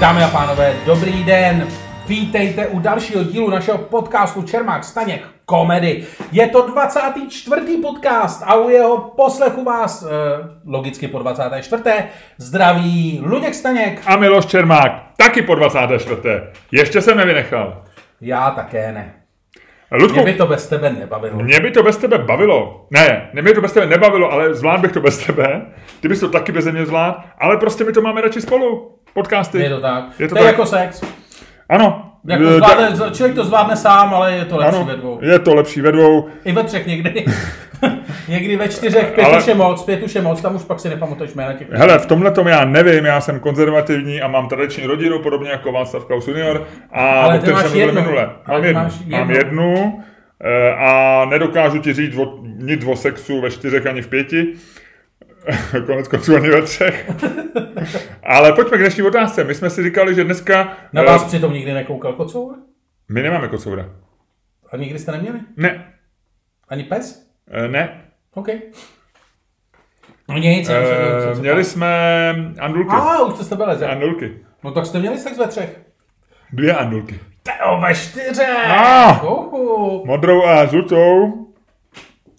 Dámy 0.00 0.22
a 0.24 0.28
pánové, 0.28 0.74
dobrý 0.86 1.24
den. 1.24 1.68
Vítejte 2.08 2.66
u 2.66 2.78
dalšího 2.78 3.24
dílu 3.24 3.50
našeho 3.50 3.78
podcastu 3.78 4.42
Čermák 4.42 4.84
Staněk 4.84 5.28
komedy. 5.44 6.04
Je 6.32 6.46
to 6.48 6.66
24. 6.66 7.76
podcast 7.82 8.42
a 8.46 8.54
u 8.54 8.68
jeho 8.68 8.98
poslechu 9.16 9.64
vás, 9.64 10.02
eh, 10.06 10.08
logicky 10.66 11.08
po 11.08 11.18
24. 11.18 11.82
zdraví 12.38 13.20
Luděk 13.24 13.54
Staněk. 13.54 14.02
A 14.06 14.16
Miloš 14.16 14.46
Čermák, 14.46 14.92
taky 15.16 15.42
po 15.42 15.54
24. 15.54 16.40
Ještě 16.72 17.00
jsem 17.00 17.16
nevynechal. 17.16 17.82
Já 18.20 18.50
také 18.50 18.92
ne. 18.92 19.14
Ludku, 19.92 20.14
Mě 20.16 20.24
by 20.24 20.34
to 20.34 20.46
bez 20.46 20.68
tebe 20.68 20.90
nebavilo. 20.90 21.42
mě 21.42 21.60
by 21.60 21.70
to 21.70 21.82
bez 21.82 21.96
tebe 21.96 22.18
bavilo. 22.18 22.86
Ne, 22.90 23.30
mě 23.32 23.42
by 23.42 23.52
to 23.54 23.60
bez 23.60 23.72
tebe 23.72 23.86
nebavilo, 23.86 24.32
ale 24.32 24.54
zvlád 24.54 24.80
bych 24.80 24.92
to 24.92 25.00
bez 25.00 25.26
tebe. 25.26 25.66
Ty 26.00 26.08
bys 26.08 26.20
to 26.20 26.28
taky 26.28 26.52
bez 26.52 26.66
mě 26.66 26.86
zvlád, 26.86 27.24
ale 27.38 27.56
prostě 27.56 27.84
my 27.84 27.92
to 27.92 28.00
máme 28.02 28.20
radši 28.20 28.40
spolu. 28.40 28.97
Podcasty. 29.22 29.58
Je 29.58 29.70
to 29.70 29.80
tak. 29.80 30.04
Je 30.18 30.28
to 30.28 30.34
to 30.34 30.40
je 30.40 30.44
tak. 30.44 30.52
jako 30.52 30.66
sex. 30.66 31.02
Ano. 31.68 32.12
Jako 32.26 32.44
Eh, 32.44 32.52
zvládne, 32.54 33.10
člověk 33.14 33.34
to 33.36 33.44
zvládne 33.44 33.76
sám, 33.76 34.14
ale 34.14 34.32
je 34.32 34.44
to 34.44 34.56
lepší 34.56 34.76
ano, 34.76 34.84
ve 34.84 34.96
dvou. 34.96 35.18
je 35.22 35.38
to 35.38 35.54
lepší 35.54 35.80
ve 35.80 35.92
dvou. 35.92 36.28
I 36.44 36.52
ve 36.52 36.64
třech 36.64 36.86
někdy. 36.86 37.24
někdy 38.28 38.56
ve 38.56 38.68
čtyřech, 38.68 39.12
pět 39.14 39.24
Ale- 39.24 39.38
už 39.38 39.46
je 39.46 39.54
moc, 39.54 39.82
pět 39.84 40.02
už 40.02 40.14
je 40.14 40.22
moc, 40.22 40.40
tam 40.42 40.56
už 40.56 40.62
pak 40.64 40.80
si 40.80 40.88
nepamatuješ 40.88 41.34
jména 41.34 41.52
těch. 41.52 41.68
Hele, 41.72 41.98
v 41.98 42.06
tomhle 42.06 42.30
tom 42.30 42.46
já 42.48 42.64
nevím, 42.64 43.04
já 43.04 43.20
jsem 43.20 43.40
konzervativní 43.40 44.20
a 44.22 44.28
mám 44.28 44.48
tradiční 44.48 44.86
rodinu, 44.86 45.18
podobně 45.18 45.50
jako 45.50 45.72
Václav 45.72 46.04
Klaus 46.04 46.28
junior. 46.28 46.66
A 46.92 47.02
Ale 47.20 47.28
o 47.28 47.32
ty 47.32 47.38
kterém 47.38 47.54
máš 47.54 47.62
jsem 47.62 47.70
mluvil 47.72 47.88
jednu. 47.88 48.00
minule. 48.02 48.30
Ale 48.46 48.58
Mám 48.58 48.64
jednu. 48.64 48.82
máš 48.82 48.92
Mám 49.06 49.30
jednu. 49.30 49.34
jednu 49.74 50.02
eh, 50.44 50.72
a 50.74 51.24
nedokážu 51.30 51.78
ti 51.78 51.92
říct 51.92 52.16
o, 52.18 52.38
nic 52.44 52.84
o 52.86 52.96
sexu 52.96 53.40
ve 53.40 53.50
čtyřech 53.50 53.86
ani 53.86 54.02
v 54.02 54.08
pěti. 54.08 54.46
Konec 55.86 56.08
konců 56.08 56.36
ani 56.36 56.48
ve 56.48 56.62
třech. 56.62 57.10
Ale 58.22 58.52
pojďme 58.52 58.76
k 58.76 58.80
dnešní 58.80 59.02
otázce. 59.02 59.44
My 59.44 59.54
jsme 59.54 59.70
si 59.70 59.82
říkali, 59.82 60.14
že 60.14 60.24
dneska... 60.24 60.76
Na 60.92 61.02
vás 61.02 61.24
přitom 61.24 61.52
nikdy 61.52 61.72
nekoukal 61.72 62.12
kocour? 62.12 62.54
My 63.08 63.22
nemáme 63.22 63.48
kocoura. 63.48 63.90
A 64.72 64.76
nikdy 64.76 64.98
jste 64.98 65.12
neměli? 65.12 65.38
Ne, 65.56 65.92
Ani 66.68 66.84
pes? 66.84 67.26
eh, 67.50 67.68
ne. 67.68 68.02
OK. 68.34 68.48
No 70.28 70.38
nic, 70.38 70.66
jsem- 70.66 70.76
Eh, 70.76 71.34
se 71.34 71.40
měli 71.40 71.62
ptal. 71.62 71.70
jsme 71.70 72.34
andulky. 72.60 72.90
A, 72.90 73.22
už 73.24 73.38
jste 73.46 73.56
byli, 73.56 73.78
že? 73.78 73.86
Andulky. 73.86 74.36
No 74.64 74.70
tak 74.72 74.86
jste 74.86 74.98
měli 74.98 75.18
sex 75.18 75.38
ve 75.38 75.46
třech. 75.46 75.80
Dvě 76.52 76.74
andulky. 76.74 77.20
Teo, 77.42 77.80
ve 77.80 77.94
čtyřech! 77.94 78.66
Ah! 78.68 79.22
Uhu. 79.22 80.06
Modrou 80.06 80.44
a 80.46 80.66
žlutou. 80.66 81.32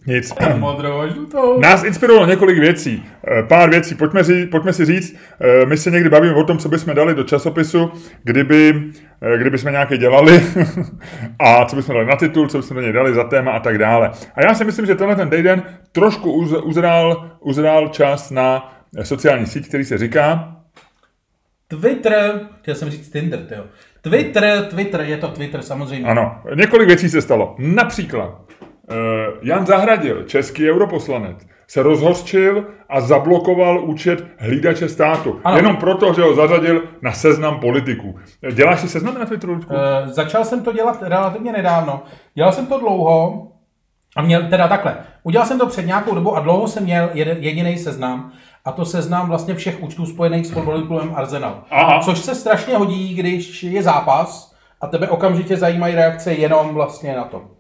Nic. 0.09 0.33
Modrou 0.57 0.99
a 0.99 1.07
žlutou. 1.07 1.59
Nás 1.59 1.83
inspirovalo 1.83 2.25
několik 2.25 2.59
věcí. 2.59 3.03
Eh, 3.27 3.43
Pár 3.43 3.69
věcí. 3.69 3.95
Pojďme, 3.95 4.23
ří, 4.23 4.45
pojďme 4.45 4.73
si 4.73 4.85
říct, 4.85 5.15
eh, 5.41 5.65
my 5.65 5.77
se 5.77 5.91
někdy 5.91 6.09
bavíme 6.09 6.33
o 6.35 6.43
tom, 6.43 6.57
co 6.57 6.69
bychom 6.69 6.95
dali 6.95 7.15
do 7.15 7.23
časopisu, 7.23 7.91
kdyby, 8.23 8.83
eh, 9.21 9.37
kdyby 9.37 9.57
jsme 9.57 9.71
nějaké 9.71 9.97
dělali 9.97 10.43
a 11.39 11.65
co 11.65 11.75
bychom 11.75 11.95
dali 11.95 12.07
na 12.07 12.15
titul, 12.15 12.47
co 12.47 12.57
bychom 12.57 12.75
do 12.75 12.81
něj 12.81 12.93
dali 12.93 13.13
za 13.13 13.23
téma 13.23 13.52
a 13.52 13.59
tak 13.59 13.77
dále. 13.77 14.11
A 14.35 14.41
já 14.41 14.53
si 14.53 14.63
myslím, 14.63 14.85
že 14.85 14.95
tenhle 14.95 15.15
ten 15.15 15.30
týden 15.30 15.63
trošku 15.91 16.31
uz, 16.31 16.52
uzrál, 16.63 17.30
uzrál 17.39 17.87
čas 17.87 18.31
na 18.31 18.73
sociální 19.03 19.45
síť, 19.45 19.67
který 19.67 19.85
se 19.85 19.97
říká 19.97 20.55
Twitter, 21.67 22.39
chtěl 22.61 22.75
jsem 22.75 22.89
říct 22.89 23.09
Tinder, 23.09 23.39
jo. 23.57 23.63
Twitter, 24.02 24.65
Twitter, 24.65 25.02
je 25.02 25.17
to 25.17 25.27
Twitter 25.27 25.61
samozřejmě. 25.61 26.07
Ano, 26.07 26.41
několik 26.55 26.87
věcí 26.87 27.09
se 27.09 27.21
stalo. 27.21 27.55
Například 27.59 28.41
Jan 29.41 29.65
Zahradil, 29.65 30.23
český 30.23 30.71
europoslanec, 30.71 31.37
se 31.67 31.83
rozhořčil 31.83 32.65
a 32.89 33.02
zablokoval 33.02 33.86
účet 33.86 34.25
hlídače 34.37 34.89
státu. 34.89 35.39
Ano. 35.43 35.58
Jenom 35.58 35.75
proto, 35.75 36.14
že 36.14 36.21
ho 36.21 36.36
zařadil 36.36 36.83
na 37.02 37.11
seznam 37.11 37.59
politiků. 37.59 38.15
Děláš 38.53 38.80
si 38.80 38.89
seznam 38.89 39.19
na 39.19 39.25
Twitteru? 39.25 39.53
Uh, 39.53 39.59
začal 40.05 40.45
jsem 40.45 40.64
to 40.64 40.73
dělat 40.73 40.97
relativně 41.02 41.52
nedávno. 41.52 42.03
Dělal 42.33 42.52
jsem 42.52 42.65
to 42.65 42.80
dlouho 42.80 43.47
a 44.15 44.21
měl 44.21 44.49
teda 44.49 44.67
takhle. 44.67 44.97
Udělal 45.23 45.47
jsem 45.47 45.59
to 45.59 45.67
před 45.67 45.85
nějakou 45.85 46.15
dobu 46.15 46.35
a 46.35 46.39
dlouho 46.39 46.67
jsem 46.67 46.83
měl 46.83 47.09
jediný 47.14 47.77
seznam 47.77 48.31
a 48.65 48.71
to 48.71 48.85
seznam 48.85 49.27
vlastně 49.27 49.55
všech 49.55 49.83
účtů 49.83 50.05
spojených 50.05 50.47
s 50.47 50.52
fotbalovým 50.52 50.87
klubem 50.87 51.11
Arsenal. 51.15 51.64
Aha. 51.71 51.99
Což 51.99 52.19
se 52.19 52.35
strašně 52.35 52.77
hodí, 52.77 53.15
když 53.15 53.64
je 53.64 53.83
zápas 53.83 54.55
a 54.81 54.87
tebe 54.87 55.08
okamžitě 55.08 55.58
zajímají 55.58 55.95
reakce 55.95 56.33
jenom 56.33 56.73
vlastně 56.73 57.15
na 57.15 57.23
to. 57.23 57.58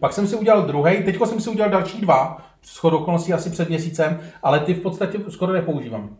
Pak 0.00 0.12
jsem 0.12 0.26
si 0.26 0.36
udělal 0.36 0.62
druhý, 0.62 1.02
teďko 1.04 1.26
jsem 1.26 1.40
si 1.40 1.50
udělal 1.50 1.70
další 1.70 2.00
dva, 2.00 2.36
shodou 2.64 2.98
okolností 2.98 3.32
asi 3.32 3.50
před 3.50 3.68
měsícem, 3.68 4.20
ale 4.42 4.60
ty 4.60 4.74
v 4.74 4.80
podstatě 4.80 5.18
skoro 5.28 5.52
nepoužívám. 5.52 6.10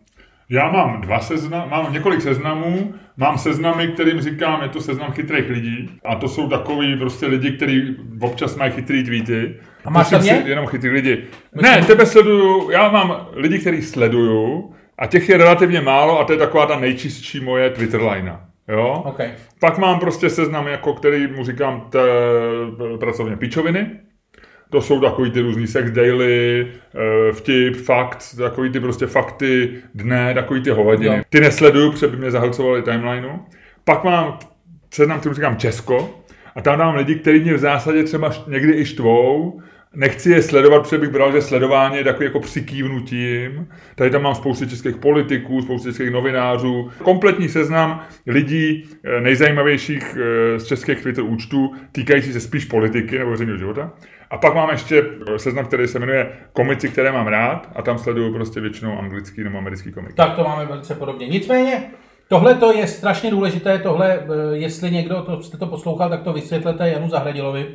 Já 0.48 0.70
mám 0.70 1.00
dva 1.00 1.20
seznam, 1.20 1.70
mám 1.70 1.92
několik 1.92 2.22
seznamů, 2.22 2.94
mám 3.16 3.38
seznamy, 3.38 3.88
kterým 3.88 4.20
říkám, 4.20 4.62
je 4.62 4.68
to 4.68 4.80
seznam 4.80 5.12
chytrých 5.12 5.50
lidí 5.50 5.90
a 6.04 6.14
to 6.14 6.28
jsou 6.28 6.48
takový 6.48 6.96
prostě 6.96 7.26
lidi, 7.26 7.50
kteří 7.50 7.96
občas 8.20 8.56
mají 8.56 8.72
chytrý 8.72 9.04
tweety. 9.04 9.56
A 9.84 9.90
máš 9.90 10.10
tam 10.10 10.20
Myslím 10.20 10.42
mě? 10.42 10.50
Jenom 10.50 10.66
chytrý 10.66 10.90
lidi. 10.90 11.24
Ne, 11.62 11.84
tebe 11.86 12.06
sleduju, 12.06 12.70
já 12.70 12.88
mám 12.88 13.26
lidi, 13.32 13.58
který 13.58 13.82
sleduju 13.82 14.74
a 14.98 15.06
těch 15.06 15.28
je 15.28 15.38
relativně 15.38 15.80
málo 15.80 16.20
a 16.20 16.24
to 16.24 16.32
je 16.32 16.38
taková 16.38 16.66
ta 16.66 16.80
nejčistší 16.80 17.40
moje 17.40 17.70
Twitter 17.70 18.02
line. 18.02 18.36
Jo? 18.68 19.02
OK. 19.04 19.20
Pak 19.60 19.78
mám 19.78 20.00
prostě 20.00 20.30
seznam, 20.30 20.66
jako 20.66 20.92
který 20.94 21.26
mu 21.26 21.44
říkám 21.44 21.88
te, 21.90 21.98
pracovně 22.98 23.36
pičoviny. 23.36 23.90
To 24.70 24.80
jsou 24.80 25.00
takový 25.00 25.30
ty 25.30 25.40
různý 25.40 25.66
sex 25.66 25.90
daily, 25.90 26.66
eh, 26.94 27.32
vtip, 27.32 27.76
fakt, 27.76 28.34
takový 28.38 28.70
ty 28.70 28.80
prostě 28.80 29.06
fakty 29.06 29.74
dne, 29.94 30.34
takový 30.34 30.62
ty 30.62 30.70
hovadiny. 30.70 31.16
Jo. 31.16 31.22
Ty 31.28 31.40
nesleduju, 31.40 31.90
protože 31.90 32.08
by 32.08 32.16
mě 32.16 32.30
zahlcovali 32.30 32.82
timelineu. 32.82 33.38
Pak 33.84 34.04
mám 34.04 34.38
seznam, 34.90 35.20
který 35.20 35.34
říkám 35.34 35.56
Česko, 35.56 36.24
a 36.54 36.60
tam 36.60 36.78
dám 36.78 36.94
lidi, 36.94 37.14
kteří 37.14 37.40
mě 37.40 37.54
v 37.54 37.58
zásadě 37.58 38.04
třeba 38.04 38.30
někdy 38.46 38.72
i 38.72 38.84
štvou, 38.84 39.60
Nechci 39.94 40.30
je 40.30 40.42
sledovat, 40.42 40.82
protože 40.82 40.98
bych 40.98 41.10
bral, 41.10 41.32
že 41.32 41.42
sledování 41.42 41.96
je 41.96 42.04
takový 42.04 42.24
jako 42.24 42.40
přikývnutím. 42.40 43.68
Tady 43.94 44.10
tam 44.10 44.22
mám 44.22 44.34
spoustu 44.34 44.66
českých 44.66 44.96
politiků, 44.96 45.62
spoustu 45.62 45.88
českých 45.88 46.10
novinářů. 46.10 46.90
Kompletní 47.02 47.48
seznam 47.48 48.02
lidí 48.26 48.84
eh, 49.04 49.20
nejzajímavějších 49.20 50.16
eh, 50.16 50.60
z 50.60 50.66
českých 50.66 51.02
Twitter 51.02 51.24
účtů, 51.24 51.72
týkající 51.92 52.32
se 52.32 52.40
spíš 52.40 52.64
politiky 52.64 53.18
nebo 53.18 53.30
veřejného 53.30 53.58
života. 53.58 53.92
A 54.30 54.38
pak 54.38 54.54
mám 54.54 54.70
ještě 54.70 55.04
eh, 55.34 55.38
seznam, 55.38 55.66
který 55.66 55.88
se 55.88 55.98
jmenuje 55.98 56.32
Komici, 56.52 56.88
které 56.88 57.12
mám 57.12 57.26
rád 57.26 57.68
a 57.76 57.82
tam 57.82 57.98
sleduju 57.98 58.32
prostě 58.32 58.60
většinou 58.60 58.98
anglický 58.98 59.44
nebo 59.44 59.58
americký 59.58 59.92
komik. 59.92 60.14
Tak 60.14 60.36
to 60.36 60.44
máme 60.44 60.66
velice 60.66 60.94
podobně. 60.94 61.28
Nicméně, 61.28 61.82
tohle 62.28 62.54
to 62.54 62.72
je 62.72 62.86
strašně 62.86 63.30
důležité, 63.30 63.78
tohle, 63.78 64.26
jestli 64.52 64.90
někdo 64.90 65.22
to, 65.22 65.42
jste 65.42 65.56
to 65.56 65.66
poslouchal, 65.66 66.10
tak 66.10 66.22
to 66.22 66.32
vysvětlete 66.32 66.88
Janu 66.88 67.08
Zahradilovi, 67.08 67.66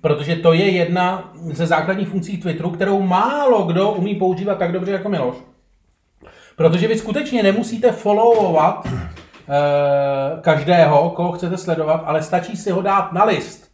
protože 0.00 0.36
to 0.36 0.52
je 0.52 0.68
jedna 0.70 1.32
ze 1.52 1.66
základních 1.66 2.08
funkcí 2.08 2.38
Twitteru, 2.38 2.70
kterou 2.70 3.02
málo 3.02 3.62
kdo 3.62 3.90
umí 3.90 4.14
používat 4.14 4.58
tak 4.58 4.72
dobře 4.72 4.92
jako 4.92 5.08
Miloš. 5.08 5.36
Protože 6.56 6.88
vy 6.88 6.98
skutečně 6.98 7.42
nemusíte 7.42 7.92
followovat 7.92 8.86
eh, 8.86 10.40
každého, 10.40 11.10
koho 11.10 11.32
chcete 11.32 11.56
sledovat, 11.56 12.02
ale 12.06 12.22
stačí 12.22 12.56
si 12.56 12.70
ho 12.70 12.82
dát 12.82 13.12
na 13.12 13.24
list 13.24 13.70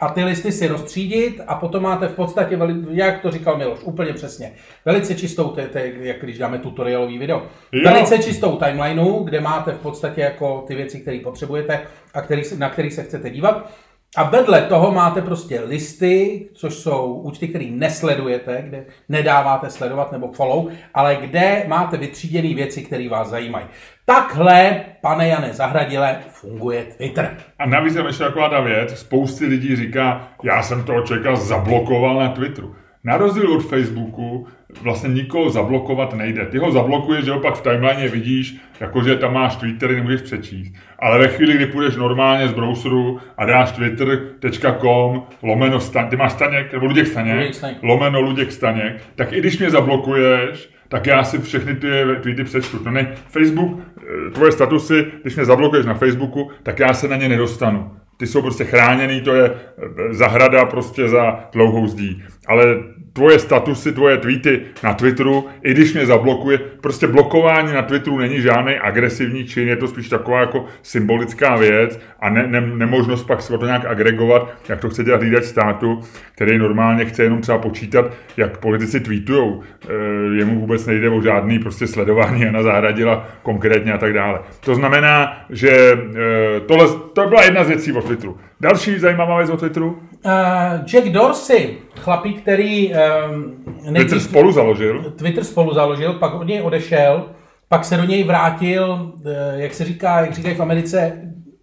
a 0.00 0.08
ty 0.08 0.24
listy 0.24 0.52
si 0.52 0.66
rozstřídit 0.66 1.40
a 1.46 1.54
potom 1.54 1.82
máte 1.82 2.08
v 2.08 2.14
podstatě, 2.14 2.56
veli, 2.56 2.74
jak 2.90 3.22
to 3.22 3.30
říkal 3.30 3.56
Miloš, 3.56 3.78
úplně 3.82 4.12
přesně, 4.12 4.52
velice 4.84 5.14
čistou, 5.14 5.48
to 5.48 5.60
je, 5.60 5.66
to 5.66 5.78
je, 5.78 5.92
jak 6.00 6.20
když 6.20 6.38
dáme 6.38 6.58
tutorialový 6.58 7.18
video, 7.18 7.42
Jo. 7.72 7.90
velice 7.90 8.18
čistou 8.18 8.56
timelineu, 8.56 9.24
kde 9.24 9.40
máte 9.40 9.72
v 9.72 9.78
podstatě 9.78 10.20
jako 10.20 10.64
ty 10.66 10.74
věci, 10.74 11.00
které 11.00 11.18
potřebujete 11.18 11.80
a 12.14 12.20
který, 12.20 12.42
na 12.58 12.68
který 12.68 12.90
se 12.90 13.02
chcete 13.02 13.30
dívat. 13.30 13.70
A 14.16 14.22
vedle 14.22 14.62
toho 14.62 14.92
máte 14.92 15.22
prostě 15.22 15.60
listy, 15.60 16.48
což 16.54 16.74
jsou 16.74 17.14
účty, 17.14 17.48
které 17.48 17.64
nesledujete, 17.70 18.62
kde 18.66 18.84
nedáváte 19.08 19.70
sledovat 19.70 20.12
nebo 20.12 20.32
follow, 20.32 20.68
ale 20.94 21.16
kde 21.16 21.64
máte 21.68 21.96
vytříděné 21.96 22.54
věci, 22.54 22.82
které 22.82 23.08
vás 23.08 23.28
zajímají. 23.28 23.66
Takhle, 24.04 24.80
pane 25.00 25.28
Jane 25.28 25.52
Zahradile, 25.52 26.18
funguje 26.28 26.84
Twitter. 26.84 27.36
A 27.58 27.66
navíc 27.66 27.94
je 27.94 28.06
ještě 28.06 28.24
taková 28.24 28.48
ta 28.48 28.60
věc, 28.60 28.98
spousty 28.98 29.46
lidí 29.46 29.76
říká, 29.76 30.28
já 30.42 30.62
jsem 30.62 30.84
toho 30.84 31.02
člověka 31.02 31.36
zablokoval 31.36 32.18
na 32.18 32.28
Twitteru. 32.28 32.74
Na 33.04 33.16
rozdíl 33.16 33.52
od 33.52 33.60
Facebooku 33.60 34.46
vlastně 34.82 35.08
nikoho 35.08 35.50
zablokovat 35.50 36.14
nejde. 36.14 36.46
Ty 36.46 36.58
ho 36.58 36.72
zablokuješ, 36.72 37.24
že 37.24 37.32
opak 37.32 37.54
v 37.54 37.62
timeline 37.62 38.08
vidíš, 38.08 38.56
jakože 38.80 39.16
tam 39.16 39.34
máš 39.34 39.56
tweet, 39.56 39.76
který 39.76 39.94
nemůžeš 39.94 40.22
přečíst. 40.22 40.72
Ale 40.98 41.18
ve 41.18 41.28
chvíli, 41.28 41.54
kdy 41.54 41.66
půjdeš 41.66 41.96
normálně 41.96 42.48
z 42.48 42.52
browseru 42.52 43.20
a 43.36 43.44
dáš 43.46 43.72
twitter.com 43.72 45.22
lomeno 45.42 45.80
staň, 45.80 46.08
ty 46.08 46.16
máš 46.16 46.32
Staněk, 46.32 46.72
nebo 46.72 46.86
Luděk 46.86 47.06
Staněk, 47.06 47.36
Luděk 47.36 47.54
Staněk. 47.54 47.78
lomeno 47.82 48.20
Luděk 48.20 48.52
Staněk, 48.52 49.02
tak 49.14 49.32
i 49.32 49.40
když 49.40 49.58
mě 49.58 49.70
zablokuješ, 49.70 50.70
tak 50.88 51.06
já 51.06 51.24
si 51.24 51.38
všechny 51.38 51.74
ty 51.74 51.88
tweety 52.22 52.44
přečtu. 52.44 52.78
To 52.78 52.90
ne, 52.90 53.14
Facebook, 53.28 53.80
eh, 53.80 54.30
tvoje 54.30 54.52
statusy, 54.52 55.06
když 55.22 55.36
mě 55.36 55.44
zablokuješ 55.44 55.86
na 55.86 55.94
Facebooku, 55.94 56.50
tak 56.62 56.78
já 56.78 56.94
se 56.94 57.08
na 57.08 57.16
ně 57.16 57.28
nedostanu. 57.28 57.90
Ty 58.16 58.26
jsou 58.26 58.42
prostě 58.42 58.64
chráněný, 58.64 59.20
to 59.20 59.34
je 59.34 59.44
eh, 59.44 60.14
zahrada 60.14 60.64
prostě 60.64 61.08
za 61.08 61.40
dlouhou 61.52 61.86
zdí. 61.86 62.22
Ale 62.46 62.76
tvoje 63.12 63.38
statusy, 63.38 63.92
tvoje 63.92 64.16
tweety 64.16 64.60
na 64.82 64.94
Twitteru, 64.94 65.46
i 65.62 65.70
když 65.70 65.94
mě 65.94 66.06
zablokuje. 66.06 66.58
Prostě 66.58 67.06
blokování 67.06 67.72
na 67.72 67.82
Twitteru 67.82 68.18
není 68.18 68.40
žádný 68.40 68.74
agresivní 68.74 69.44
čin, 69.44 69.68
je 69.68 69.76
to 69.76 69.88
spíš 69.88 70.08
taková 70.08 70.40
jako 70.40 70.64
symbolická 70.82 71.56
věc 71.56 72.00
a 72.20 72.30
ne, 72.30 72.46
ne, 72.46 72.60
nemožnost 72.60 73.26
pak 73.26 73.42
se 73.42 73.58
to 73.58 73.66
nějak 73.66 73.84
agregovat, 73.84 74.54
jak 74.68 74.80
to 74.80 74.88
chce 74.90 75.04
dělat 75.04 75.20
hlídač 75.20 75.44
státu, 75.44 76.00
který 76.34 76.58
normálně 76.58 77.04
chce 77.04 77.22
jenom 77.22 77.40
třeba 77.40 77.58
počítat, 77.58 78.12
jak 78.36 78.58
politici 78.58 79.00
tweetujou. 79.00 79.62
E, 79.88 79.92
jemu 80.38 80.60
vůbec 80.60 80.86
nejde 80.86 81.08
o 81.08 81.22
žádný 81.22 81.58
prostě 81.58 81.86
sledování 81.86 82.42
Jana 82.42 82.62
Zahradila 82.62 83.28
konkrétně 83.42 83.92
a 83.92 83.98
tak 83.98 84.12
dále. 84.12 84.40
To 84.64 84.74
znamená, 84.74 85.44
že 85.50 85.70
e, 85.70 86.60
tohle, 86.60 86.86
to 87.12 87.26
byla 87.28 87.44
jedna 87.44 87.64
z 87.64 87.68
věcí 87.68 87.92
o 87.92 88.02
Twitteru. 88.02 88.38
Další 88.60 88.98
zajímavá 88.98 89.36
věc 89.36 89.50
o 89.50 89.56
Twitteru? 89.56 89.98
Uh, 90.24 90.84
Jack 90.84 91.08
Dorsey, 91.08 91.78
chlapík, 92.00 92.40
který... 92.42 92.94
Um, 92.94 93.64
Twitter 93.94 94.20
spolu 94.20 94.52
založil. 94.52 95.12
Twitter 95.18 95.44
spolu 95.44 95.74
založil, 95.74 96.12
pak 96.12 96.34
od 96.34 96.46
něj 96.46 96.62
odešel, 96.62 97.24
pak 97.68 97.84
se 97.84 97.96
do 97.96 98.04
něj 98.04 98.24
vrátil, 98.24 99.12
uh, 99.14 99.32
jak 99.56 99.74
se 99.74 99.84
říká, 99.84 100.20
jak 100.20 100.34
říkají 100.34 100.54
v 100.54 100.60
Americe, 100.60 101.12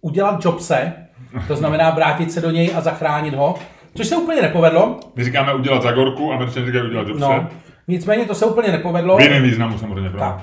udělat 0.00 0.44
jobse, 0.44 0.92
to 1.48 1.56
znamená 1.56 1.90
vrátit 1.90 2.32
se 2.32 2.40
do 2.40 2.50
něj 2.50 2.70
a 2.76 2.80
zachránit 2.80 3.34
ho, 3.34 3.54
což 3.94 4.06
se 4.06 4.16
úplně 4.16 4.42
nepovedlo. 4.42 5.00
My 5.16 5.24
říkáme 5.24 5.54
udělat 5.54 5.82
zagorku, 5.82 6.32
američané 6.32 6.66
říkají 6.66 6.84
udělat 6.84 7.08
jobse. 7.08 7.20
No, 7.20 7.46
nicméně 7.88 8.24
to 8.24 8.34
se 8.34 8.46
úplně 8.46 8.72
nepovedlo. 8.72 9.16
V 9.16 9.20
jiném 9.20 9.42
významu 9.42 9.78
samozřejmě. 9.78 10.10
Tak. 10.10 10.40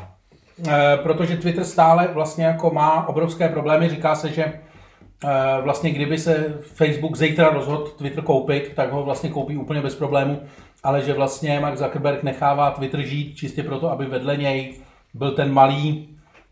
Uh, 0.58 0.74
protože 1.04 1.38
Twitter 1.38 1.64
stále 1.64 2.08
vlastně 2.14 2.46
jako 2.46 2.70
má 2.70 3.08
obrovské 3.08 3.50
problémy, 3.50 3.90
říká 3.90 4.16
se, 4.16 4.30
že 4.30 4.46
Eh, 4.46 4.65
vlastně 5.62 5.92
kdyby 5.92 6.18
se 6.18 6.58
Facebook 6.62 7.18
zítra 7.18 7.50
rozhodl 7.50 7.88
Twitter 7.98 8.24
koupit, 8.24 8.72
tak 8.76 8.92
ho 8.92 9.04
vlastně 9.04 9.30
koupí 9.30 9.58
úplně 9.58 9.82
bez 9.82 9.96
problému, 9.96 10.42
ale 10.84 11.02
že 11.02 11.14
vlastně 11.14 11.60
Mark 11.60 11.78
Zuckerberg 11.78 12.24
nechává 12.24 12.72
Twitter 12.72 13.02
žít 13.02 13.36
čistě 13.36 13.64
proto, 13.64 13.92
aby 13.92 14.06
vedle 14.06 14.38
něj 14.38 14.74
byl 15.14 15.32
ten 15.32 15.54
malý, 15.54 16.10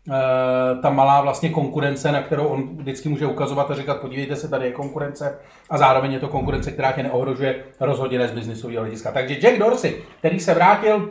eh, 0.08 0.82
ta 0.82 0.90
malá 0.90 1.20
vlastně 1.20 1.50
konkurence, 1.50 2.12
na 2.12 2.22
kterou 2.22 2.46
on 2.46 2.76
vždycky 2.76 3.08
může 3.08 3.26
ukazovat 3.26 3.70
a 3.70 3.74
říkat, 3.74 4.00
podívejte 4.00 4.36
se, 4.36 4.48
tady 4.48 4.66
je 4.66 4.72
konkurence 4.72 5.38
a 5.70 5.78
zároveň 5.78 6.12
je 6.12 6.20
to 6.20 6.28
konkurence, 6.28 6.70
která 6.70 6.92
tě 6.92 7.02
neohrožuje 7.02 7.64
rozhodně 7.80 8.18
ne 8.18 8.28
z 8.28 8.32
biznisového 8.32 8.80
hlediska. 8.80 9.12
Takže 9.12 9.34
Jack 9.34 9.58
Dorsey, 9.58 10.02
který 10.18 10.40
se 10.40 10.54
vrátil 10.54 11.10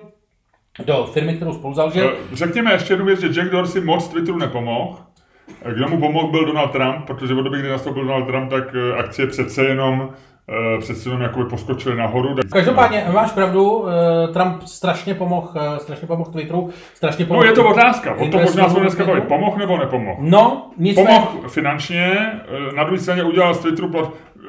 do 0.86 1.10
firmy, 1.13 1.33
kterou 1.33 1.54
spolu 1.54 1.74
založil. 1.74 2.18
Eh, 2.31 2.36
řekněme 2.36 2.71
ještě 2.71 2.94
jednu 2.94 3.06
věc, 3.06 3.19
že 3.19 3.27
Jack 3.27 3.51
Dorsey 3.51 3.81
moc 3.81 4.07
Twitteru 4.07 4.38
nepomohl, 4.38 4.98
kdo 5.74 5.88
mu 5.88 5.98
pomohl, 5.98 6.28
byl 6.28 6.46
Donald 6.46 6.72
Trump, 6.72 7.06
protože 7.06 7.34
od 7.34 7.42
doby, 7.42 7.60
kdy 7.60 7.70
nastoupil 7.70 8.06
Donald 8.06 8.26
Trump, 8.26 8.50
tak 8.50 8.64
eh, 8.76 8.94
akcie 8.94 9.28
přece 9.28 9.64
jenom 9.64 10.00
uh, 10.00 10.80
přece 10.80 11.10
jenom 11.10 11.22
jako 11.22 11.44
poskočily 11.44 11.98
nahoru. 11.98 12.36
Tak... 12.36 12.46
Každopádně 12.50 13.06
máš 13.14 13.32
pravdu, 13.32 13.72
uh, 13.72 13.90
Trump 14.34 14.64
strašně 14.64 15.14
pomohl, 15.14 15.50
strašně 15.78 16.08
pomohl 16.08 16.32
Twitteru, 16.32 16.70
strašně 16.94 17.26
pomohl... 17.26 17.46
No 17.46 17.50
je 17.50 17.56
to 17.56 17.70
otázka, 17.70 18.16
o 18.16 18.28
to 18.28 18.40
možná 18.40 18.70
se 18.70 18.80
dneska 18.80 19.06
bavit. 19.06 19.24
Pomohl 19.24 19.58
nebo 19.58 19.78
nepomohl? 19.78 20.18
No, 20.20 20.72
nicméně... 20.78 21.10
Pomohl 21.10 21.50
finančně, 21.50 22.32
na 22.76 22.84
druhé 22.84 23.00
straně 23.00 23.24
udělal 23.24 23.54
z 23.54 23.60
Twitteru 23.60 23.92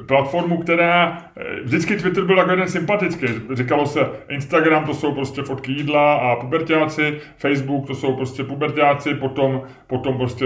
platformu, 0.05 0.57
která 0.57 1.17
eh, 1.37 1.43
vždycky 1.63 1.95
Twitter 1.95 2.23
byl 2.23 2.37
jako 2.37 2.51
jeden 2.51 2.67
sympatický. 2.67 3.27
Říkalo 3.53 3.85
se, 3.85 4.09
Instagram 4.29 4.85
to 4.85 4.93
jsou 4.93 5.13
prostě 5.13 5.41
fotky 5.41 5.71
jídla 5.71 6.13
a 6.13 6.35
pubertáci, 6.35 7.17
Facebook 7.37 7.87
to 7.87 7.95
jsou 7.95 8.15
prostě 8.15 8.43
pubertáci, 8.43 9.13
potom, 9.13 9.61
potom 9.87 10.17
prostě 10.17 10.45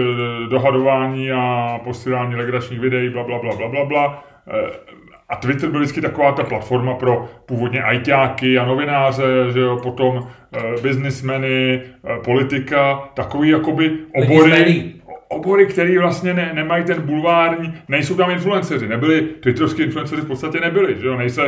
dohadování 0.50 1.32
a 1.32 1.78
posílání 1.84 2.36
legračních 2.36 2.80
videí, 2.80 3.08
bla, 3.08 3.24
bla, 3.24 3.38
bla, 3.38 3.56
bla, 3.56 3.68
bla, 3.68 3.84
bla. 3.84 4.24
Eh, 4.48 5.00
a 5.30 5.36
Twitter 5.36 5.70
byl 5.70 5.80
vždycky 5.80 6.00
taková 6.00 6.32
ta 6.32 6.44
platforma 6.44 6.94
pro 6.94 7.28
původně 7.46 7.82
ajťáky 7.82 8.58
a 8.58 8.64
novináře, 8.64 9.24
že 9.52 9.60
jo, 9.60 9.78
potom 9.82 10.28
e, 10.52 10.80
biznismeny, 10.82 11.72
e, 11.74 11.82
politika, 12.24 13.10
takový 13.14 13.48
jakoby 13.48 13.98
obory, 14.14 14.92
obory, 15.30 15.66
které 15.66 15.98
vlastně 16.00 16.34
ne, 16.34 16.50
nemají 16.54 16.84
ten 16.84 17.02
bulvární, 17.02 17.74
nejsou 17.88 18.14
tam 18.14 18.30
influenceři, 18.30 18.88
nebyli, 18.88 19.20
twitterovský 19.22 19.82
influenceři 19.82 20.22
v 20.22 20.26
podstatě 20.26 20.60
nebyli, 20.60 20.96
že 21.00 21.06
jo, 21.06 21.16
nejse, 21.16 21.42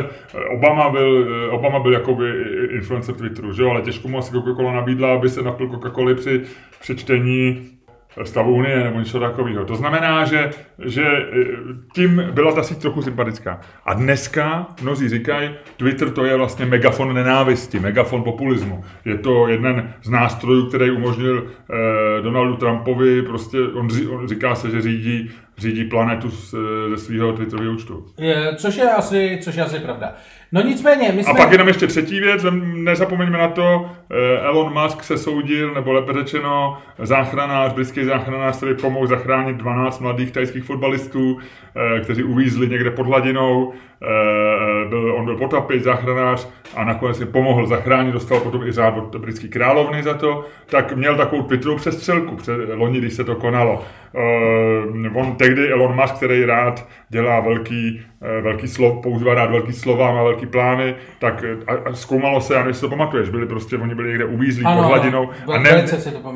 Obama 0.49 0.89
byl, 0.89 1.27
Obama 1.51 1.79
byl 1.79 1.93
jakoby 1.93 2.31
influencer 2.71 3.15
Twitteru, 3.15 3.53
že 3.53 3.63
jo, 3.63 3.69
ale 3.69 3.81
těžko 3.81 4.07
mu 4.07 4.17
asi 4.17 4.31
Coca-Cola 4.31 4.73
nabídla, 4.73 5.13
aby 5.13 5.29
se 5.29 5.41
napil 5.41 5.67
Coca-Cola 5.67 6.15
při 6.15 6.41
přečtení 6.81 7.69
stavu 8.23 8.55
Unie 8.55 8.83
nebo 8.83 8.99
něco 8.99 9.19
takového. 9.19 9.65
To 9.65 9.75
znamená, 9.75 10.25
že, 10.25 10.49
že 10.85 11.03
e, 11.03 11.25
tím 11.93 12.23
byla 12.31 12.51
ta 12.51 12.63
síť 12.63 12.77
trochu 12.77 13.01
sympatická. 13.01 13.61
A 13.85 13.93
dneska 13.93 14.67
mnozí 14.81 15.09
říkají, 15.09 15.49
Twitter 15.77 16.11
to 16.11 16.25
je 16.25 16.37
vlastně 16.37 16.65
megafon 16.65 17.13
nenávisti, 17.13 17.79
megafon 17.79 18.23
populismu. 18.23 18.83
Je 19.05 19.17
to 19.17 19.47
jeden 19.47 19.93
z 20.03 20.09
nástrojů, 20.09 20.65
který 20.65 20.91
umožnil 20.91 21.47
eh, 21.47 22.21
Donaldu 22.21 22.55
Trumpovi, 22.55 23.21
prostě 23.21 23.57
on, 23.61 23.87
on 24.09 24.27
říká 24.27 24.55
se, 24.55 24.69
že 24.71 24.81
řídí, 24.81 25.31
řídí 25.57 25.83
planetu 25.83 26.29
ze 26.29 26.97
svého 26.97 27.33
Twitterového 27.33 27.73
účtu. 27.73 28.05
Je, 28.17 28.55
což, 28.55 28.75
je 28.75 28.91
asi, 28.91 29.39
což 29.41 29.55
je 29.55 29.63
asi 29.63 29.79
pravda. 29.79 30.15
No 30.53 30.61
nicméně, 30.61 31.11
my 31.11 31.23
jsme... 31.23 31.33
A 31.33 31.35
pak 31.35 31.51
jenom 31.51 31.67
ještě 31.67 31.87
třetí 31.87 32.19
věc, 32.19 32.45
nezapomeňme 32.73 33.37
na 33.37 33.47
to, 33.47 33.89
eh, 34.11 34.39
Elon 34.39 34.73
Musk 34.73 35.03
se 35.03 35.17
soudil, 35.17 35.73
nebo 35.73 35.93
lépe 35.93 36.13
řečeno, 36.13 36.77
záchranář, 36.99 37.73
britský 37.73 38.03
záchranář, 38.03 38.57
který 38.57 38.75
pomohl 38.75 39.07
zachránit 39.07 39.57
12 39.57 39.99
mladých 39.99 40.31
tajských 40.31 40.63
fotbalistů, 40.63 41.37
eh, 41.75 41.99
kteří 41.99 42.23
uvízli 42.23 42.69
někde 42.69 42.91
pod 42.91 43.07
hladinou, 43.07 43.73
eh, 43.73 44.89
byl, 44.89 45.15
on 45.15 45.25
byl 45.25 45.37
potapit, 45.37 45.83
záchranář 45.83 46.47
a 46.75 46.83
nakonec 46.83 47.17
si 47.17 47.25
pomohl 47.25 47.67
zachránit, 47.67 48.11
dostal 48.11 48.39
potom 48.39 48.63
i 48.63 48.71
řád 48.71 48.97
od 48.97 49.15
britské 49.15 49.47
královny 49.47 50.03
za 50.03 50.13
to, 50.13 50.45
tak 50.65 50.95
měl 50.95 51.15
takovou 51.15 51.43
Twitterovou 51.43 51.77
přestřelku 51.77 52.35
před 52.35 52.69
loni, 52.73 52.99
když 52.99 53.13
se 53.13 53.23
to 53.23 53.35
konalo. 53.35 53.83
On 55.13 55.35
tehdy 55.35 55.71
Elon 55.71 55.95
Musk, 55.95 56.15
který 56.15 56.45
rád 56.45 56.87
dělá 57.09 57.39
velký, 57.39 58.01
velký 58.41 58.67
slov, 58.67 59.01
používá 59.03 59.33
rád 59.33 59.51
velký 59.51 59.73
slova, 59.73 60.11
má 60.11 60.23
velký 60.23 60.42
plány, 60.47 60.95
tak 61.19 61.43
a, 61.67 61.89
a 61.89 61.93
zkoumalo 61.93 62.41
se, 62.41 62.53
já 62.53 62.63
nevím, 62.63 62.81
to 62.81 62.89
pamatuješ, 62.89 63.29
byli 63.29 63.45
prostě, 63.45 63.77
oni 63.77 63.95
byli 63.95 64.09
někde 64.09 64.25
uvízlí 64.25 64.63
pod 64.63 64.85
hladinou 64.85 65.29
a, 65.53 65.57
ne, 65.57 65.85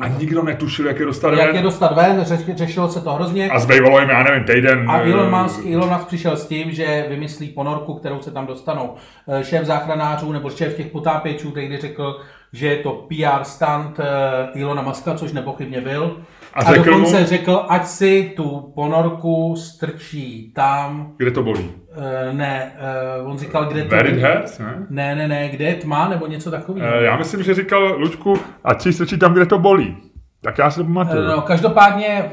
a 0.00 0.08
nikdo 0.08 0.42
netušil, 0.42 0.86
jak 0.86 0.98
je 0.98 1.06
dostat 1.06 1.28
jak 1.28 1.36
ven. 1.36 1.46
Jak 1.46 1.54
je 1.54 1.62
dostat 1.62 1.96
ven, 1.96 2.24
řešilo 2.56 2.88
se 2.88 3.00
to 3.00 3.12
hrozně. 3.12 3.50
A 3.50 3.58
zbývalo 3.58 4.00
jim, 4.00 4.08
já 4.08 4.22
nevím, 4.22 4.44
týden. 4.44 4.90
A 4.90 5.00
Elon 5.00 5.42
Musk, 5.42 5.66
Elon 5.66 5.88
Musk 5.88 6.06
přišel 6.06 6.36
s 6.36 6.46
tím, 6.46 6.72
že 6.72 7.06
vymyslí 7.08 7.48
ponorku, 7.48 7.94
kterou 7.94 8.20
se 8.20 8.30
tam 8.30 8.46
dostanou. 8.46 8.94
Eh, 9.28 9.44
šéf 9.44 9.66
záchranářů 9.66 10.32
nebo 10.32 10.50
šéf 10.50 10.76
těch 10.76 10.86
potápěčů, 10.86 11.50
který 11.50 11.76
řekl, 11.76 12.20
že 12.52 12.66
je 12.66 12.76
to 12.76 13.06
PR 13.08 13.44
stand 13.44 14.00
eh, 14.00 14.60
Elona 14.60 14.82
Muska, 14.82 15.14
což 15.14 15.32
nepochybně 15.32 15.80
byl. 15.80 16.16
A, 16.54 16.64
a 16.64 16.74
dokonce 16.74 17.20
mu, 17.20 17.26
řekl, 17.26 17.64
ať 17.68 17.86
si 17.86 18.32
tu 18.36 18.72
ponorku 18.74 19.56
strčí 19.56 20.52
tam. 20.54 21.12
Kde 21.16 21.30
to 21.30 21.42
bolí? 21.42 21.70
Uh, 21.96 22.36
ne, 22.36 22.72
uh, 23.20 23.30
on 23.30 23.38
říkal, 23.38 23.64
kde 23.64 23.84
to 23.84 23.96
hurts, 23.96 24.58
ne? 24.58 24.86
ne? 24.90 25.14
Ne, 25.14 25.28
ne, 25.28 25.48
kde 25.48 25.64
je 25.64 25.74
tma, 25.74 26.08
nebo 26.08 26.26
něco 26.26 26.50
takového. 26.50 26.96
Uh, 26.96 27.02
já 27.02 27.16
myslím, 27.16 27.42
že 27.42 27.54
říkal 27.54 27.96
Lučku, 27.98 28.36
ať 28.64 28.82
si 28.82 28.92
strčí 28.92 29.18
tam, 29.18 29.32
kde 29.32 29.46
to 29.46 29.58
bolí. 29.58 29.96
Tak 30.42 30.58
já 30.58 30.70
se 30.70 30.80
to 30.80 30.84
pamatuju. 30.84 31.24
No, 31.24 31.40
každopádně, 31.40 32.30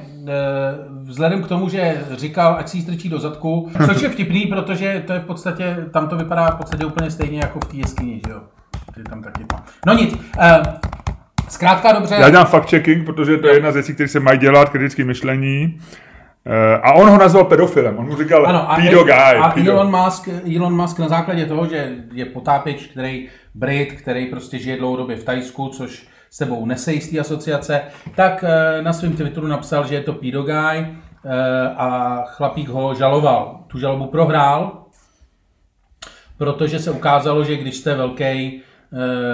vzhledem 1.04 1.44
k 1.44 1.48
tomu, 1.48 1.70
že 1.70 2.06
říkal, 2.12 2.56
ať 2.60 2.70
si 2.70 2.78
ji 2.78 2.84
strčí 2.84 3.10
do 3.10 3.20
zadku, 3.20 3.72
což 3.86 4.02
je 4.02 4.10
vtipný, 4.10 4.46
protože 4.46 5.04
to 5.08 5.14
je 5.14 5.20
v 5.20 5.26
podstatě, 5.26 5.78
tam 5.94 6.08
to 6.08 6.18
vypadá 6.18 6.52
v 6.52 6.56
podstatě 6.56 6.86
úplně 6.86 7.12
stejně 7.12 7.40
jako 7.40 7.60
v 7.60 7.66
té 7.66 7.78
jeskyni, 7.78 8.22
že 8.28 8.34
jo? 8.34 8.42
Je 8.98 9.04
tam 9.04 9.24
taky 9.24 9.46
No 9.86 9.94
nic, 9.94 10.18
Zkrátka 11.50 11.92
dobře. 11.92 12.16
Já 12.20 12.30
dělám 12.30 12.46
fact-checking, 12.46 13.06
protože 13.06 13.38
to 13.38 13.48
je 13.48 13.54
jedna 13.54 13.72
z 13.72 13.74
věcí, 13.74 13.94
které 13.94 14.08
se 14.08 14.20
mají 14.20 14.40
dělat, 14.40 14.70
kritické 14.70 15.04
myšlení. 15.04 15.80
Uh, 16.48 16.54
a 16.84 16.94
on 16.94 17.10
ho 17.10 17.18
nazval 17.18 17.44
pedofilem, 17.44 17.98
on 17.98 18.06
mu 18.06 18.16
říkal 18.16 18.48
ano, 18.48 18.72
a, 18.72 18.76
pedo 18.76 19.04
guy. 19.04 19.14
A 19.14 19.50
pedo. 19.50 19.72
Elon, 19.72 20.04
Musk, 20.04 20.30
Elon 20.56 20.76
Musk 20.76 21.00
na 21.00 21.08
základě 21.08 21.46
toho, 21.46 21.68
že 21.68 21.96
je 22.14 22.26
potápěč, 22.26 22.88
který 22.88 23.28
Brit, 23.54 23.92
který 23.94 24.26
prostě 24.26 24.58
žije 24.58 24.78
dlouhodobě 24.78 25.16
v 25.16 25.24
Tajsku, 25.24 25.70
což 25.70 26.08
s 26.30 26.38
sebou 26.38 26.66
nese 26.66 26.94
jistý 26.94 27.20
asociace, 27.20 27.82
tak 28.16 28.44
uh, 28.44 28.84
na 28.84 28.94
svém 28.94 29.14
Twitteru 29.14 29.48
napsal, 29.48 29.88
že 29.88 29.96
je 29.96 30.02
to 30.02 30.14
pedo 30.14 30.44
guy 30.44 30.80
uh, 30.80 31.32
a 31.78 32.22
chlapík 32.28 32.70
ho 32.70 32.96
žaloval. 32.96 33.60
Tu 33.68 33.80
žalobu 33.80 34.06
prohrál, 34.06 34.72
protože 36.38 36.80
se 36.80 36.92
ukázalo, 36.92 37.44
že 37.44 37.58
když 37.58 37.76
jste 37.76 37.96
velký 37.96 38.26
Eh, 38.26 38.62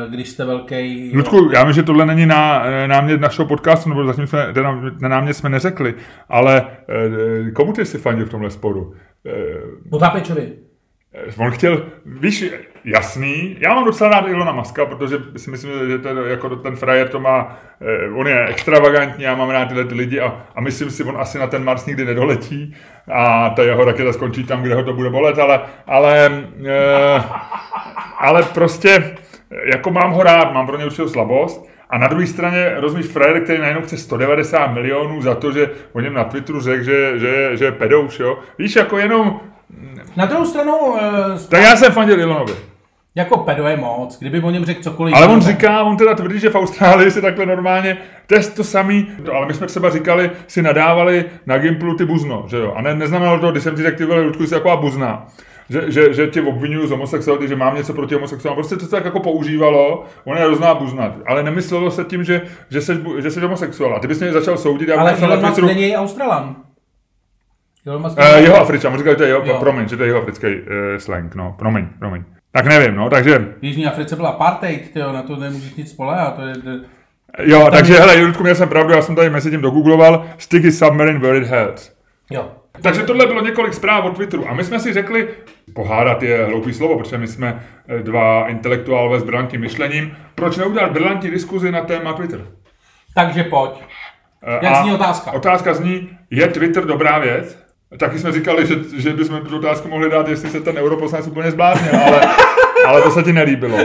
když 0.09 0.29
jste 0.29 0.45
velký... 0.45 1.11
Ludku, 1.15 1.49
já 1.53 1.63
vím, 1.63 1.73
že 1.73 1.83
tohle 1.83 2.05
není 2.05 2.25
na 2.25 2.65
eh, 2.65 2.87
námět 2.87 3.21
našeho 3.21 3.47
podcastu, 3.47 3.89
nebo 3.89 4.05
zatím 4.05 4.27
jsme, 4.27 4.53
na 4.99 5.09
námět 5.09 5.33
jsme 5.33 5.49
neřekli, 5.49 5.93
ale 6.29 6.67
eh, 7.47 7.51
komu 7.51 7.73
ty 7.73 7.85
jsi 7.85 7.97
fandil 7.97 8.25
v 8.25 8.29
tomhle 8.29 8.49
sporu? 8.49 8.93
Potápěčovi. 9.89 10.53
On 11.37 11.51
chtěl, 11.51 11.85
víš, 12.05 12.45
jasný, 12.85 13.57
já 13.59 13.73
mám 13.73 13.85
docela 13.85 14.09
rád 14.09 14.27
Ilona 14.27 14.51
Maska, 14.51 14.85
protože 14.85 15.17
si 15.37 15.51
myslím, 15.51 15.71
že 15.87 15.97
ten, 15.97 16.17
jako 16.17 16.55
ten 16.55 16.75
frajer 16.75 17.07
to 17.07 17.19
má, 17.19 17.59
on 18.15 18.27
je 18.27 18.45
extravagantní, 18.45 19.23
já 19.23 19.35
mám 19.35 19.49
rád 19.49 19.65
tyhle 19.65 19.85
ty 19.85 19.95
lidi 19.95 20.19
a, 20.19 20.45
a 20.55 20.61
myslím 20.61 20.89
si, 20.89 21.03
on 21.03 21.17
asi 21.17 21.39
na 21.39 21.47
ten 21.47 21.63
Mars 21.63 21.85
nikdy 21.85 22.05
nedoletí 22.05 22.75
a 23.11 23.49
ta 23.49 23.63
jeho 23.63 23.85
raketa 23.85 24.13
skončí 24.13 24.43
tam, 24.43 24.61
kde 24.61 24.75
ho 24.75 24.83
to 24.83 24.93
bude 24.93 25.09
bolet, 25.09 25.39
ale, 25.39 25.61
ale 25.87 26.31
ale 28.21 28.43
prostě 28.43 29.15
jako 29.73 29.91
mám 29.91 30.11
ho 30.11 30.23
rád, 30.23 30.53
mám 30.53 30.67
pro 30.67 30.77
ně 30.77 30.85
určitou 30.85 31.07
slabost. 31.07 31.69
A 31.89 31.97
na 31.97 32.07
druhé 32.07 32.27
straně 32.27 32.73
rozumíš 32.77 33.05
frajer, 33.05 33.43
který 33.43 33.59
najednou 33.59 33.81
chce 33.81 33.97
190 33.97 34.67
milionů 34.67 35.21
za 35.21 35.35
to, 35.35 35.51
že 35.51 35.69
o 35.93 35.99
něm 35.99 36.13
na 36.13 36.23
Twitteru 36.23 36.61
řekl, 36.61 36.83
že, 36.83 37.19
že, 37.19 37.57
že 37.57 37.65
je 37.65 37.71
pedouš, 37.71 38.19
jo. 38.19 38.39
Víš, 38.57 38.75
jako 38.75 38.97
jenom... 38.97 39.39
Na 40.17 40.25
druhou 40.25 40.45
stranu... 40.45 40.77
Uh, 40.77 40.97
tak 41.49 41.61
já 41.61 41.75
jsem 41.75 41.91
fandil 41.91 42.19
Ilonovi. 42.19 42.53
Jako 43.15 43.37
pedo 43.37 43.67
je 43.67 43.77
moc, 43.77 44.19
kdyby 44.19 44.39
o 44.39 44.49
něm 44.49 44.65
řekl 44.65 44.83
cokoliv. 44.83 45.15
Ale 45.15 45.27
on 45.27 45.41
říká, 45.41 45.83
on 45.83 45.97
teda 45.97 46.13
tvrdí, 46.13 46.39
že 46.39 46.49
v 46.49 46.55
Austrálii 46.55 47.11
si 47.11 47.21
takhle 47.21 47.45
normálně, 47.45 47.97
to 48.27 48.35
je 48.35 48.43
to 48.43 48.63
samý, 48.63 49.07
ale 49.33 49.45
my 49.45 49.53
jsme 49.53 49.67
třeba 49.67 49.89
říkali, 49.89 50.31
si 50.47 50.61
nadávali 50.61 51.25
na 51.45 51.57
Gimplu 51.57 51.95
ty 51.95 52.05
buzno, 52.05 52.45
že 52.47 52.57
jo. 52.57 52.73
A 52.75 52.81
ne, 52.81 52.95
neznamenalo 52.95 53.39
to, 53.39 53.51
když 53.51 53.63
jsem 53.63 53.75
ti 53.75 53.83
řekl, 53.83 53.97
ty 53.97 54.05
vole, 54.05 54.21
Ludku, 54.21 54.43
jsi 54.43 54.49
taková 54.49 54.77
buzna 54.77 55.27
že, 55.71 55.91
že, 55.91 56.13
že 56.13 56.27
tě 56.27 56.41
obvinuju 56.41 56.87
z 56.87 56.91
homosexuality, 56.91 57.47
že 57.47 57.55
mám 57.55 57.75
něco 57.75 57.93
proti 57.93 58.15
homosexuálům. 58.15 58.55
Prostě 58.55 58.75
to 58.75 58.85
se 58.85 58.91
tak 58.91 59.05
jako 59.05 59.19
používalo, 59.19 60.05
on 60.23 60.37
je 60.37 60.43
hrozná 60.43 60.73
buznat. 60.73 61.13
Ale 61.25 61.43
nemyslelo 61.43 61.91
se 61.91 62.03
tím, 62.03 62.23
že, 62.23 62.41
že, 62.69 62.81
jsi, 62.81 62.93
že 63.19 63.31
jsi 63.31 63.39
homosexuál. 63.39 63.95
A 63.95 63.99
ty 63.99 64.07
bys 64.07 64.19
mě 64.19 64.31
začal 64.31 64.57
soudit. 64.57 64.89
Ale 64.89 65.11
Elon 65.11 65.45
Musk 65.45 65.61
není 65.61 65.95
Australan. 65.97 66.55
Uh, 67.85 68.37
jeho 68.37 68.57
Afričan, 68.57 68.97
říkal, 68.97 69.13
že 69.13 69.17
to 69.17 69.23
je 69.23 69.29
jeho, 69.29 69.41
jo. 69.45 69.57
promiň, 69.59 69.89
že 69.89 69.97
to 69.97 70.03
je 70.03 70.09
jeho 70.09 70.19
africký 70.19 70.47
uh, 70.47 70.53
slang, 70.97 71.35
no, 71.35 71.55
promiň, 71.59 71.85
promiň. 71.99 72.23
Tak 72.51 72.65
nevím, 72.65 72.95
no, 72.95 73.09
takže... 73.09 73.39
V 73.59 73.63
Jižní 73.65 73.85
Africe 73.87 74.15
byla 74.15 74.29
apartheid, 74.29 74.93
tyjo, 74.93 75.11
na 75.11 75.21
to 75.21 75.35
nemůžeš 75.35 75.75
nic 75.75 75.91
spolehat, 75.91 76.35
to 76.35 76.41
je... 76.41 76.55
To... 76.55 76.69
Jo, 77.39 77.67
takže 77.71 77.93
hele, 77.93 78.19
Jurku, 78.19 78.43
měl 78.43 78.55
jsem 78.55 78.69
pravdu, 78.69 78.93
já 78.93 79.01
jsem 79.01 79.15
tady 79.15 79.29
mezi 79.29 79.49
tím 79.49 79.61
dogoogloval, 79.61 80.25
sticky 80.37 80.71
submarine 80.71 81.19
where 81.19 81.37
it 81.37 81.47
hurts. 81.47 81.91
Jo. 82.31 82.51
Takže 82.81 83.03
tohle 83.03 83.25
bylo 83.25 83.41
několik 83.41 83.73
zpráv 83.73 84.05
od 84.05 84.15
Twitteru 84.15 84.49
a 84.49 84.53
my 84.53 84.63
jsme 84.63 84.79
si 84.79 84.93
řekli, 84.93 85.27
pohádat 85.73 86.23
je 86.23 86.45
hloupý 86.45 86.73
slovo, 86.73 86.99
protože 86.99 87.17
my 87.17 87.27
jsme 87.27 87.63
eh, 87.87 87.99
dva 88.03 88.47
intelektuálové 88.47 89.19
s 89.19 89.23
brilantním 89.23 89.61
myšlením, 89.61 90.17
proč 90.35 90.57
neudělat 90.57 90.91
brilantní 90.91 91.29
diskuzi 91.31 91.71
na 91.71 91.81
téma 91.81 92.13
Twitter? 92.13 92.41
Takže 93.15 93.43
pojď. 93.43 93.71
Eh, 94.43 94.59
Jak 94.65 94.73
a 94.73 94.81
zní 94.83 94.93
otázka? 94.93 95.31
Otázka 95.31 95.73
zní, 95.73 96.09
je 96.29 96.47
Twitter 96.47 96.85
dobrá 96.85 97.19
věc? 97.19 97.57
Taky 97.99 98.19
jsme 98.19 98.31
říkali, 98.31 98.67
že, 98.67 98.75
že 98.97 99.09
bychom 99.09 99.41
tu 99.41 99.57
otázku 99.57 99.87
mohli 99.87 100.09
dát, 100.09 100.27
jestli 100.27 100.49
se 100.49 100.61
ten 100.61 100.77
europoslanec 100.77 101.27
úplně 101.27 101.51
zbláznil, 101.51 101.91
ale, 102.07 102.21
ale 102.87 103.01
to 103.01 103.11
se 103.11 103.23
ti 103.23 103.33
nelíbilo. 103.33 103.77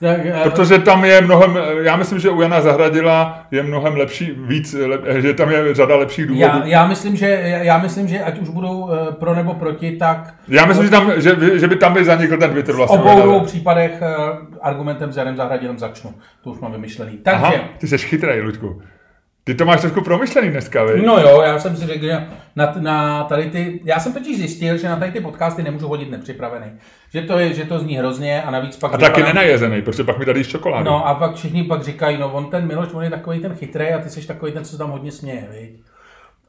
Tak, 0.00 0.20
Protože 0.42 0.78
tam 0.78 1.04
je 1.04 1.20
mnohem, 1.20 1.58
já 1.80 1.96
myslím, 1.96 2.18
že 2.18 2.30
u 2.30 2.40
Jana 2.40 2.60
Zahradila 2.60 3.46
je 3.50 3.62
mnohem 3.62 3.96
lepší, 3.96 4.32
víc, 4.36 4.76
že 5.18 5.34
tam 5.34 5.50
je 5.50 5.74
řada 5.74 5.96
lepších 5.96 6.26
důvodů. 6.26 6.40
Já, 6.40 6.66
já, 6.66 6.86
myslím, 6.86 7.16
že, 7.16 7.40
já 7.62 7.78
myslím, 7.78 8.08
že 8.08 8.20
ať 8.20 8.38
už 8.38 8.48
budou 8.48 8.90
eh, 8.92 9.12
pro 9.12 9.34
nebo 9.34 9.54
proti, 9.54 9.96
tak... 9.96 10.34
Já 10.48 10.66
myslím, 10.66 10.84
že, 10.84 10.90
tam, 10.90 11.12
že, 11.16 11.58
že 11.58 11.68
by 11.68 11.76
tam 11.76 11.94
by 11.94 12.04
zanikl 12.04 12.36
ten 12.36 12.50
Twitter 12.50 12.74
vlastně. 12.74 12.98
V 12.98 13.00
obou 13.00 13.22
dvou 13.22 13.40
případech 13.40 14.02
eh, 14.02 14.16
argumentem 14.60 15.12
s 15.12 15.16
Janem 15.16 15.36
Zahradilem 15.36 15.78
začnu. 15.78 16.14
To 16.44 16.50
už 16.50 16.60
mám 16.60 16.72
vymyšlený. 16.72 17.18
Takže... 17.22 17.44
Aha, 17.44 17.54
ty 17.78 17.88
jsi 17.88 17.98
chytrý, 17.98 18.40
Luďku. 18.40 18.82
Ty 19.44 19.54
to 19.54 19.64
máš 19.64 19.80
trošku 19.80 20.00
promyšlený 20.00 20.50
dneska, 20.50 20.84
vy? 20.84 21.02
No 21.02 21.18
jo, 21.18 21.42
já 21.42 21.58
jsem 21.58 21.76
si 21.76 21.86
řekl, 21.86 22.04
že 22.04 22.26
na, 22.56 22.74
na 22.80 23.24
tady 23.24 23.50
ty, 23.50 23.80
já 23.84 24.00
jsem 24.00 24.12
totiž 24.12 24.38
zjistil, 24.38 24.76
že 24.76 24.88
na 24.88 24.96
tady 24.96 25.12
ty 25.12 25.20
podcasty 25.20 25.62
nemůžu 25.62 25.88
hodit 25.88 26.10
nepřipravený. 26.10 26.66
Že 27.12 27.22
to, 27.22 27.38
je, 27.38 27.54
že 27.54 27.64
to 27.64 27.78
zní 27.78 27.96
hrozně 27.96 28.42
a 28.42 28.50
navíc 28.50 28.76
pak... 28.76 28.94
A 28.94 28.98
taky 28.98 29.22
nenajezený, 29.22 29.82
protože 29.82 30.04
pak 30.04 30.18
mi 30.18 30.24
tady 30.24 30.44
čokoládu. 30.44 30.84
No 30.84 31.06
a 31.06 31.14
pak 31.14 31.34
všichni 31.34 31.64
pak 31.64 31.84
říkají, 31.84 32.18
no 32.18 32.32
on 32.32 32.50
ten 32.50 32.66
Miloš, 32.66 32.88
on 32.92 33.04
je 33.04 33.10
takový 33.10 33.40
ten 33.40 33.54
chytrý 33.54 33.88
a 33.88 33.98
ty 33.98 34.10
jsi 34.10 34.26
takový 34.26 34.52
ten, 34.52 34.64
co 34.64 34.70
se 34.70 34.78
tam 34.78 34.90
hodně 34.90 35.12
směje, 35.12 35.48
viď? 35.52 35.80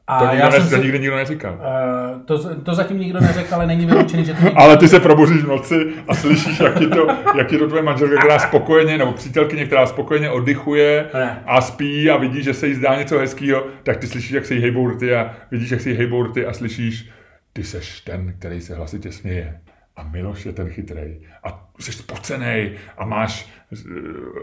A 0.06 0.18
to 0.18 0.24
já 0.34 0.50
jsem 0.50 0.62
si, 0.66 0.78
nikdy 0.78 0.98
nikdo 0.98 1.16
neříkal. 1.16 1.54
Uh, 1.54 2.22
to, 2.22 2.54
to 2.54 2.74
zatím 2.74 2.98
nikdo 2.98 3.20
neřekl, 3.20 3.54
ale 3.54 3.66
není 3.66 3.86
vyloučený, 3.86 4.24
že 4.24 4.34
to. 4.34 4.58
Ale 4.58 4.76
ty 4.76 4.88
se 4.88 5.00
probudíš 5.00 5.42
v 5.42 5.48
noci 5.48 5.92
a 6.08 6.14
slyšíš, 6.14 6.60
jak 6.60 6.80
je 6.80 6.88
to, 6.88 7.06
jak 7.36 7.52
je 7.52 7.58
to 7.58 7.66
tvoje 7.66 7.82
manželka, 7.82 8.16
která 8.16 8.38
spokojeně, 8.38 8.98
nebo 8.98 9.12
přítelkyně, 9.12 9.66
která 9.66 9.86
spokojeně 9.86 10.30
oddychuje 10.30 11.06
ne. 11.14 11.42
a 11.46 11.60
spí 11.60 12.10
a 12.10 12.16
vidí, 12.16 12.42
že 12.42 12.54
se 12.54 12.66
jí 12.68 12.74
zdá 12.74 12.98
něco 12.98 13.18
hezkého, 13.18 13.66
tak 13.82 13.96
ty 13.96 14.06
slyšíš, 14.06 14.30
jak 14.30 14.46
se 14.46 14.54
jí 14.54 14.62
hejbou 14.62 14.88
rty 14.88 15.14
a 15.14 15.34
vidíš, 15.50 15.70
jak 15.70 15.80
se 15.80 15.90
jí 15.90 15.96
hejbou 15.96 16.22
rty 16.22 16.46
a 16.46 16.52
slyšíš, 16.52 17.10
ty 17.52 17.64
seš 17.64 18.00
ten, 18.00 18.34
který 18.38 18.60
se 18.60 18.74
hlasitě 18.74 19.12
směje. 19.12 19.60
A 19.96 20.02
Miloš 20.02 20.46
je 20.46 20.52
ten 20.52 20.68
chytrý. 20.68 21.18
A 21.44 21.68
jsi 21.80 21.92
spocený 21.92 22.70
a 22.98 23.06
máš 23.06 23.48
uh, 23.70 23.88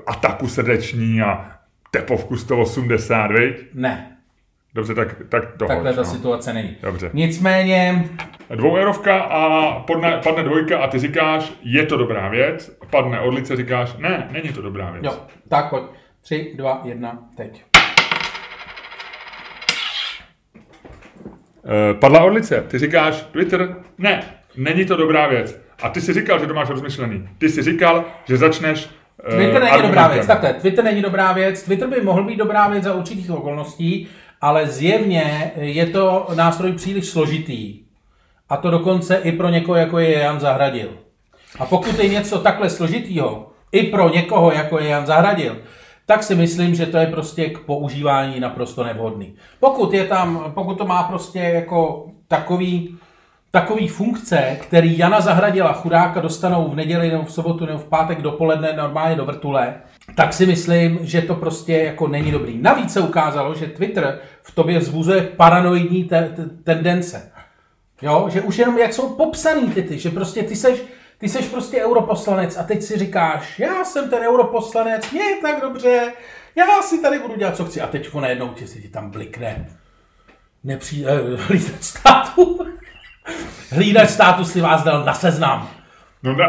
ataku 0.07 0.47
srdeční 0.47 1.21
a 1.21 1.51
tepovku 1.91 2.37
180, 2.37 3.27
viď? 3.27 3.55
Ne. 3.73 4.18
Dobře, 4.73 4.95
tak, 4.95 5.15
tak 5.29 5.43
to 5.57 5.65
Takhle 5.65 5.93
ta 5.93 6.01
no. 6.01 6.05
situace 6.05 6.53
není. 6.53 6.75
Dobře. 6.83 7.09
Nicméně... 7.13 8.05
Dvou 8.55 8.75
eurovka 8.75 9.19
a 9.19 9.71
padne, 9.79 10.19
padne 10.23 10.43
dvojka 10.43 10.79
a 10.79 10.87
ty 10.87 10.99
říkáš, 10.99 11.53
je 11.61 11.85
to 11.85 11.97
dobrá 11.97 12.29
věc. 12.29 12.77
Padne 12.89 13.19
odlice, 13.19 13.55
říkáš, 13.55 13.95
ne, 13.97 14.27
není 14.31 14.49
to 14.49 14.61
dobrá 14.61 14.91
věc. 14.91 15.03
Jo, 15.03 15.13
tak 15.49 15.69
pojď. 15.69 15.83
Tři, 16.21 16.53
dva, 16.55 16.81
jedna, 16.83 17.19
teď. 17.37 17.63
Uh, 21.63 21.99
padla 21.99 22.23
odlice. 22.23 22.65
Ty 22.67 22.79
říkáš, 22.79 23.21
Twitter, 23.31 23.75
ne, 23.97 24.23
není 24.57 24.85
to 24.85 24.95
dobrá 24.95 25.27
věc. 25.27 25.61
A 25.83 25.89
ty 25.89 26.01
si 26.01 26.13
říkal, 26.13 26.39
že 26.39 26.47
to 26.47 26.53
máš 26.53 26.69
rozmyšlený. 26.69 27.29
Ty 27.37 27.49
si 27.49 27.63
říkal, 27.63 28.05
že 28.25 28.37
začneš 28.37 28.89
uh, 29.29 29.35
Twitter 29.35 29.63
není 29.63 29.81
dobrá 29.81 30.07
věc. 30.07 30.27
Takhle, 30.27 30.53
Twitter 30.53 30.83
není 30.83 31.01
dobrá 31.01 31.31
věc. 31.31 31.63
Twitter 31.63 31.89
by 31.89 32.01
mohl 32.01 32.23
být 32.23 32.37
dobrá 32.37 32.67
věc 32.67 32.83
za 32.83 32.93
určitých 32.93 33.31
okolností, 33.31 34.07
ale 34.41 34.67
zjevně 34.67 35.51
je 35.55 35.85
to 35.85 36.27
nástroj 36.35 36.71
příliš 36.71 37.09
složitý. 37.09 37.79
A 38.49 38.57
to 38.57 38.71
dokonce 38.71 39.15
i 39.15 39.31
pro 39.31 39.49
někoho, 39.49 39.77
jako 39.77 39.99
je 39.99 40.19
Jan 40.19 40.39
Zahradil. 40.39 40.89
A 41.59 41.65
pokud 41.65 41.99
je 41.99 42.09
něco 42.09 42.39
takhle 42.39 42.69
složitýho, 42.69 43.49
i 43.71 43.83
pro 43.83 44.09
někoho, 44.09 44.51
jako 44.51 44.79
je 44.79 44.87
Jan 44.87 45.05
Zahradil, 45.05 45.57
tak 46.05 46.23
si 46.23 46.35
myslím, 46.35 46.75
že 46.75 46.85
to 46.85 46.97
je 46.97 47.07
prostě 47.07 47.49
k 47.49 47.59
používání 47.59 48.39
naprosto 48.39 48.83
nevhodný. 48.83 49.35
Pokud 49.59 49.93
je 49.93 50.05
tam, 50.05 50.51
pokud 50.53 50.77
to 50.77 50.85
má 50.85 51.03
prostě 51.03 51.39
jako 51.39 52.07
takový, 52.27 52.97
takový 53.51 53.87
funkce, 53.87 54.57
který 54.61 54.97
Jana 54.97 55.21
Zahradila 55.21 55.73
chudáka 55.73 56.21
dostanou 56.21 56.67
v 56.67 56.75
neděli 56.75 57.11
nebo 57.11 57.23
v 57.23 57.31
sobotu 57.31 57.65
nebo 57.65 57.79
v 57.79 57.89
pátek 57.89 58.21
dopoledne 58.21 58.73
normálně 58.73 59.15
do 59.15 59.25
vrtule, 59.25 59.73
tak 60.15 60.33
si 60.33 60.45
myslím, 60.45 60.99
že 61.01 61.21
to 61.21 61.35
prostě 61.35 61.73
jako 61.77 62.07
není 62.07 62.31
dobrý. 62.31 62.57
Navíc 62.61 62.93
se 62.93 62.99
ukázalo, 62.99 63.55
že 63.55 63.67
Twitter 63.67 64.19
v 64.41 64.55
tobě 64.55 64.79
vzbuzuje 64.79 65.21
paranoidní 65.21 66.03
te- 66.03 66.33
te- 66.35 66.49
tendence. 66.63 67.31
Jo, 68.01 68.27
že 68.31 68.41
už 68.41 68.57
jenom 68.57 68.77
jak 68.77 68.93
jsou 68.93 69.09
popsaný 69.09 69.71
ty, 69.71 69.83
ty 69.83 69.99
že 69.99 70.09
prostě 70.09 70.43
ty 70.43 70.55
seš, 70.55 70.83
ty 71.17 71.29
seš 71.29 71.45
prostě 71.45 71.85
europoslanec 71.85 72.57
a 72.57 72.63
teď 72.63 72.83
si 72.83 72.97
říkáš, 72.97 73.59
já 73.59 73.83
jsem 73.83 74.09
ten 74.09 74.23
europoslanec, 74.23 75.13
je 75.13 75.35
tak 75.41 75.61
dobře, 75.61 76.13
já 76.55 76.81
si 76.81 77.01
tady 77.01 77.19
budu 77.19 77.35
dělat, 77.35 77.55
co 77.55 77.65
chci. 77.65 77.81
A 77.81 77.87
teď 77.87 78.09
ono 78.13 78.27
jednou 78.27 78.49
ti 78.49 78.67
si 78.67 78.81
ti 78.81 78.87
tam 78.87 79.09
blikne. 79.09 79.69
Nepřijde, 80.63 81.11
hlídač 81.37 81.81
státu. 81.83 82.59
hlídač 83.71 84.09
státu 84.09 84.45
si 84.45 84.61
vás 84.61 84.83
dal 84.83 85.05
na 85.05 85.13
seznam. 85.13 85.69
No 86.23 86.35
ne, 86.35 86.45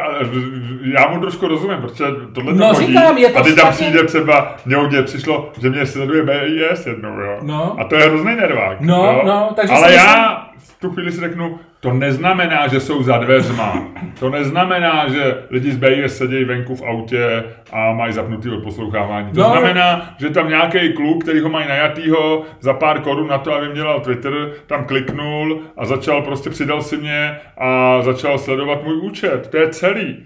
já 0.82 1.08
mu 1.08 1.20
trošku 1.20 1.48
rozumím, 1.48 1.78
protože 1.80 2.04
tohle 2.34 2.54
no, 2.54 2.74
to 2.74 2.80
říkám, 2.80 3.18
je 3.18 3.28
to 3.28 3.38
a 3.38 3.42
teď 3.42 3.54
tam 3.56 3.72
přijde 3.72 4.04
třeba, 4.04 4.56
mě 4.66 5.02
přišlo, 5.02 5.52
že 5.60 5.70
mě 5.70 5.86
sleduje 5.86 6.22
BIS 6.22 6.86
jednou, 6.86 7.20
jo. 7.20 7.38
No. 7.42 7.76
A 7.80 7.84
to 7.84 7.96
je 7.96 8.04
hrozný 8.04 8.36
nervák. 8.36 8.80
No, 8.80 9.04
jo? 9.04 9.22
no, 9.24 9.52
takže 9.56 9.74
Ale 9.74 9.94
já 9.94 10.46
v 10.62 10.80
tu 10.80 10.90
chvíli 10.90 11.12
si 11.12 11.20
řeknu, 11.20 11.58
to 11.80 11.92
neznamená, 11.92 12.68
že 12.68 12.80
jsou 12.80 13.02
za 13.02 13.18
dveřma. 13.18 13.88
To 14.18 14.30
neznamená, 14.30 15.08
že 15.08 15.42
lidi 15.50 15.72
z 15.72 15.76
BIS 15.76 16.16
sedějí 16.16 16.44
venku 16.44 16.76
v 16.76 16.82
autě 16.82 17.44
a 17.72 17.92
mají 17.92 18.12
zapnutý 18.12 18.50
odposlouchávání. 18.50 19.32
To 19.32 19.40
no. 19.40 19.50
znamená, 19.50 20.14
že 20.18 20.30
tam 20.30 20.48
nějaký 20.48 20.92
kluk, 20.92 21.22
který 21.22 21.40
ho 21.40 21.48
mají 21.48 21.68
najatýho 21.68 22.42
za 22.60 22.72
pár 22.72 23.00
korun 23.00 23.28
na 23.28 23.38
to, 23.38 23.54
aby 23.54 23.68
měl 23.68 23.74
dělal 23.74 24.00
Twitter, 24.00 24.32
tam 24.66 24.84
kliknul 24.84 25.60
a 25.76 25.86
začal 25.86 26.22
prostě 26.22 26.50
přidal 26.50 26.82
si 26.82 26.96
mě 26.96 27.36
a 27.58 28.02
začal 28.02 28.38
sledovat 28.38 28.84
můj 28.84 28.96
účet. 28.96 29.48
To 29.48 29.56
je 29.56 29.68
celý. 29.68 30.16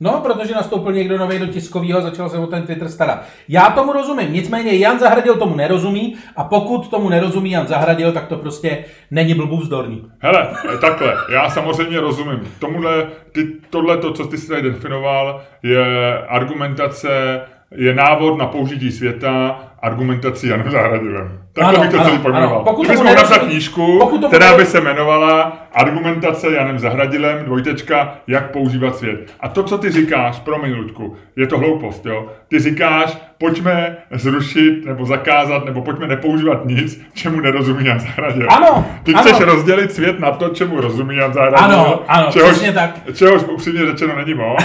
No, 0.00 0.20
protože 0.20 0.54
nastoupil 0.54 0.92
někdo 0.92 1.18
nový 1.18 1.38
do 1.38 1.46
tiskového 1.46 2.00
začal 2.00 2.28
se 2.28 2.38
o 2.38 2.46
ten 2.46 2.62
Twitter 2.62 2.88
starat. 2.88 3.24
Já 3.48 3.70
tomu 3.70 3.92
rozumím, 3.92 4.32
nicméně 4.32 4.76
Jan 4.76 4.98
Zahradil 4.98 5.34
tomu 5.34 5.56
nerozumí 5.56 6.16
a 6.36 6.44
pokud 6.44 6.90
tomu 6.90 7.08
nerozumí 7.08 7.50
Jan 7.50 7.66
Zahradil, 7.66 8.12
tak 8.12 8.26
to 8.26 8.36
prostě 8.36 8.84
není 9.10 9.34
blbů 9.34 9.56
vzdorný. 9.56 10.10
Hele, 10.18 10.48
takhle, 10.80 11.14
já 11.32 11.50
samozřejmě 11.50 12.00
rozumím. 12.00 12.52
Tomuhle, 12.58 13.06
ty, 13.32 13.46
tohle, 13.70 13.96
to, 13.96 14.12
co 14.12 14.26
ty 14.26 14.38
si 14.38 14.48
tady 14.48 14.62
definoval, 14.62 15.40
je 15.62 16.18
argumentace 16.28 17.40
je 17.74 17.94
návod 17.94 18.38
na 18.38 18.46
použití 18.46 18.92
světa 18.92 19.60
argumentací 19.82 20.48
Janem 20.48 20.70
Zahradilem. 20.70 21.40
Tak 21.52 21.64
Ano, 21.64 21.80
bych 21.80 21.90
to 21.90 21.96
ano, 21.96 22.04
celý 22.08 22.18
pojmenoval. 22.18 22.64
Pokud 22.64 22.86
Kdybychom 22.86 23.06
napsat 23.06 23.38
knížku, 23.38 23.98
pokud 24.00 24.20
tomu 24.20 24.28
která 24.28 24.56
by 24.56 24.66
se 24.66 24.78
jmenovala 24.78 25.58
Argumentace 25.72 26.52
Janem 26.52 26.78
Zahradilem, 26.78 27.44
dvojtečka, 27.44 28.14
jak 28.26 28.50
používat 28.50 28.96
svět. 28.96 29.32
A 29.40 29.48
to, 29.48 29.62
co 29.62 29.78
ty 29.78 29.90
říkáš, 29.90 30.38
promiň 30.38 30.74
Ludku, 30.74 31.16
je 31.36 31.46
to 31.46 31.58
hloupost, 31.58 32.06
jo? 32.06 32.26
Ty 32.48 32.58
říkáš, 32.58 33.18
pojďme 33.38 33.96
zrušit, 34.10 34.84
nebo 34.86 35.06
zakázat, 35.06 35.64
nebo 35.64 35.82
pojďme 35.82 36.06
nepoužívat 36.06 36.64
nic, 36.64 37.02
čemu 37.14 37.40
nerozumí 37.40 37.84
Jan 37.84 38.00
Zahradil. 38.00 38.46
Ano, 38.50 38.86
Ty 39.02 39.14
ano. 39.14 39.22
chceš 39.22 39.40
rozdělit 39.40 39.92
svět 39.92 40.20
na 40.20 40.30
to, 40.30 40.48
čemu 40.48 40.80
rozumí 40.80 41.16
Jan 41.16 41.32
Zahradil. 41.32 41.78
Ano, 41.80 42.02
ano, 42.08 42.28
čehož, 42.32 42.50
přesně 42.50 42.72
tak. 42.72 42.90
Čehož 43.14 43.42
upřímně 43.42 43.86
řečeno 43.86 44.16
není 44.16 44.34
moc. 44.34 44.64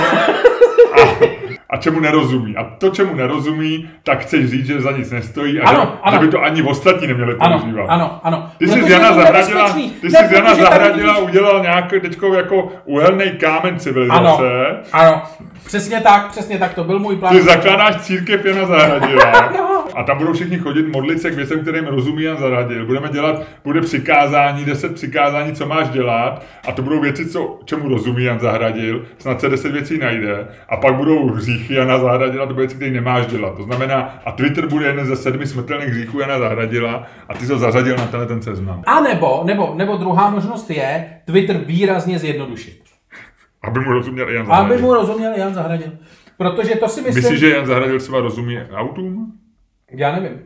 A, 0.94 0.98
a 1.72 1.78
čemu 1.78 2.00
nerozumí. 2.00 2.58
A 2.58 2.64
to, 2.64 2.90
čemu 2.90 3.16
nerozumí, 3.16 3.90
tak 4.04 4.20
chceš 4.20 4.50
říct, 4.50 4.66
že 4.66 4.82
za 4.82 4.92
nic 4.92 5.12
nestojí 5.12 5.60
a 5.60 5.70
Ano, 5.70 5.80
že, 5.82 6.00
ano. 6.04 6.18
že 6.20 6.26
by 6.26 6.32
to 6.32 6.44
ani 6.44 6.62
ostatní 6.64 7.08
neměli 7.08 7.36
Ano, 7.40 7.60
používat. 7.60 7.86
ano, 7.90 8.20
ano. 8.24 8.50
Ty 8.58 8.68
jsi 8.68 8.84
z 8.84 8.90
Jana 8.90 9.14
Zahradila, 9.14 9.74
ty 10.02 10.10
jsi 10.12 10.28
z 10.28 10.32
Jana 10.32 10.56
Zahradila 10.56 11.18
udělal 11.18 11.62
nějaký 11.62 12.00
teďko 12.00 12.34
jako 12.34 12.72
uhelný 12.86 13.32
kámen 13.32 13.70
Ano, 13.74 13.80
civilizace. 13.80 14.44
ano, 14.94 15.22
přesně 15.66 16.02
tak, 16.02 16.28
přesně 16.32 16.58
tak, 16.60 16.74
to 16.74 16.84
byl 16.84 17.00
můj 17.00 17.16
plán. 17.16 17.34
Ty 17.36 17.42
zakládáš 17.42 17.96
církev 18.02 18.46
Jana 18.46 18.66
Zahradila 18.66 19.32
a 19.96 20.04
tam 20.04 20.18
budou 20.18 20.34
všichni 20.34 20.58
chodit 20.58 20.88
modlit 20.88 21.22
se 21.22 21.32
k 21.32 21.36
věcem, 21.36 21.60
kterým 21.60 21.86
rozumí 21.86 22.24
Jan 22.24 22.38
Zahradil. 22.38 22.86
Budeme 22.86 23.10
dělat, 23.10 23.44
bude 23.64 23.82
přikázání, 23.82 24.66
deset 24.66 24.94
přikázání, 24.96 25.54
co 25.54 25.66
máš 25.66 25.90
dělat 25.90 26.46
a 26.68 26.72
to 26.72 26.82
budou 26.82 27.00
věci, 27.00 27.30
co, 27.30 27.60
čemu 27.66 27.90
rozumí 27.90 28.24
Jan 28.24 28.40
Zahradil. 28.40 29.06
Snad 29.18 29.42
se 29.42 29.50
deset 29.50 29.72
věcí 29.72 29.98
najde 29.98 30.48
a 30.70 30.78
pak 30.78 30.96
budou 30.96 31.30
hříchy 31.30 31.74
Jana 31.74 32.00
Zahradila, 32.00 32.46
to 32.46 32.54
bude 32.54 32.66
věci, 32.66 32.76
které 32.76 32.92
nemáš 32.92 33.26
dělat. 33.26 33.58
To 33.58 33.64
znamená, 33.64 34.20
a 34.26 34.32
Twitter 34.32 34.68
bude 34.68 34.86
jeden 34.86 35.06
ze 35.06 35.16
sedmi 35.16 35.48
smrtelných 35.48 35.90
hříchů 35.90 36.20
Jana 36.20 36.40
Zahradila 36.40 37.04
a 37.30 37.34
ty 37.34 37.46
jsi 37.46 37.54
ho 37.54 37.60
zařadil 37.60 37.96
na 37.98 38.06
tenhle 38.06 38.28
ten 38.28 38.42
seznam. 38.42 38.84
A 38.88 39.02
nebo, 39.02 39.42
nebo, 39.46 39.74
nebo 39.76 39.98
druhá 39.98 40.30
možnost 40.30 40.70
je 40.70 41.10
Twitter 41.26 41.58
výrazně 41.58 42.20
zjednodušit. 42.20 42.82
Aby 43.64 43.80
mu 43.80 43.92
rozuměl 43.92 44.30
i 44.30 44.36
Jan 44.36 44.46
Zahradil. 44.46 44.74
Aby 44.74 44.82
mu 44.82 44.94
rozuměl 44.94 45.34
Jan 45.36 45.54
Zahradil. 45.54 45.92
Protože 46.38 46.76
to 46.76 46.88
si 46.88 47.02
myslím... 47.02 47.24
Myslíš, 47.24 47.40
že 47.40 47.50
Jan 47.50 47.66
Zahradil 47.66 48.00
třeba 48.00 48.20
rozumí 48.20 48.60
autům? 48.74 49.41
Já 49.92 50.12
nevím. 50.12 50.42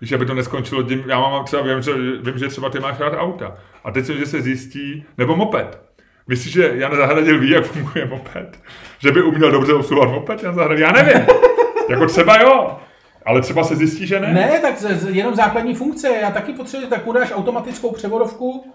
Víš, 0.00 0.12
aby 0.12 0.26
to 0.26 0.34
neskončilo 0.34 0.82
tím, 0.82 1.04
já 1.06 1.20
mám 1.20 1.44
třeba, 1.44 1.62
vím, 1.62 1.82
že, 1.82 1.92
vím, 2.22 2.38
že 2.38 2.48
třeba 2.48 2.70
ty 2.70 2.80
máš 2.80 2.98
rád 2.98 3.12
auta. 3.16 3.56
A 3.84 3.90
teď 3.90 4.04
že 4.06 4.26
se 4.26 4.42
zjistí, 4.42 5.04
nebo 5.18 5.36
moped. 5.36 5.82
Myslíš, 6.28 6.52
že 6.52 6.70
Jan 6.74 6.96
Zahradil 6.96 7.38
ví, 7.40 7.50
jak 7.50 7.64
funguje 7.64 8.06
moped? 8.06 8.58
Že 8.98 9.12
by 9.12 9.22
uměl 9.22 9.50
dobře 9.50 9.72
obsluhovat 9.74 10.12
moped, 10.14 10.42
Jan 10.42 10.54
Zahradil? 10.54 10.86
Já 10.86 10.92
nevím. 10.92 11.26
jako 11.90 12.06
třeba 12.06 12.40
jo. 12.40 12.78
Ale 13.26 13.40
třeba 13.40 13.64
se 13.64 13.76
zjistí, 13.76 14.06
že 14.06 14.20
ne. 14.20 14.32
Ne, 14.32 14.58
tak 14.62 14.78
z, 14.78 15.00
z, 15.00 15.08
jenom 15.16 15.34
základní 15.34 15.74
funkce. 15.74 16.08
Já 16.22 16.30
taky 16.30 16.52
potřebuji, 16.52 16.86
tak 16.86 17.06
udáš 17.06 17.32
automatickou 17.32 17.92
převodovku, 17.92 18.72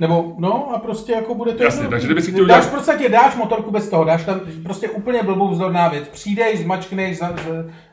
nebo 0.00 0.34
no 0.38 0.70
a 0.74 0.78
prostě 0.78 1.12
jako 1.12 1.34
bude 1.34 1.52
to 1.52 1.62
Jasně, 1.62 1.76
jednoduchý. 1.78 1.90
takže 1.90 2.06
kdyby 2.06 2.22
si 2.22 2.32
chtěl 2.32 2.46
dáš 2.46 2.56
udělat- 2.58 2.72
v 2.72 2.76
podstatě, 2.76 3.08
dáš 3.08 3.36
motorku 3.36 3.70
bez 3.70 3.88
toho, 3.88 4.04
dáš 4.04 4.24
tam 4.24 4.40
prostě 4.62 4.88
úplně 4.88 5.22
blbou 5.22 5.48
vzdorná 5.50 5.88
věc. 5.88 6.08
Přijdeš, 6.08 6.60
zmačkneš, 6.60 7.18
za, 7.18 7.36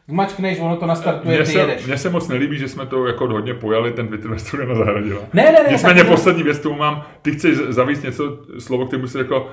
za, 0.07 0.13
zmačkneš, 0.13 0.59
ono 0.59 0.75
to 0.75 0.85
nastartuje, 0.85 1.35
Mně 1.35 1.45
ty 1.45 1.51
se, 1.51 1.59
jedeš. 1.59 1.85
mně 1.85 1.97
se 1.97 2.09
moc 2.09 2.27
nelíbí, 2.27 2.57
že 2.57 2.67
jsme 2.67 2.85
to 2.85 3.07
jako 3.07 3.27
hodně 3.27 3.53
pojali, 3.53 3.91
ten 3.91 4.07
Twitter 4.07 4.31
ve 4.31 4.39
studiu 4.39 4.69
na 4.69 4.75
Zahradila. 4.75 5.21
Ne, 5.33 5.43
ne, 5.43 5.51
ne, 5.51 5.59
Nicméně 5.71 5.99
tak 6.01 6.09
poslední 6.11 6.43
věc, 6.43 6.57
kterou 6.59 6.75
mám, 6.75 7.01
ty 7.21 7.31
chceš 7.31 7.55
zavíst 7.57 8.03
něco, 8.03 8.39
slovo, 8.59 8.85
kterému 8.85 9.07
se 9.07 9.17
řeklo 9.17 9.49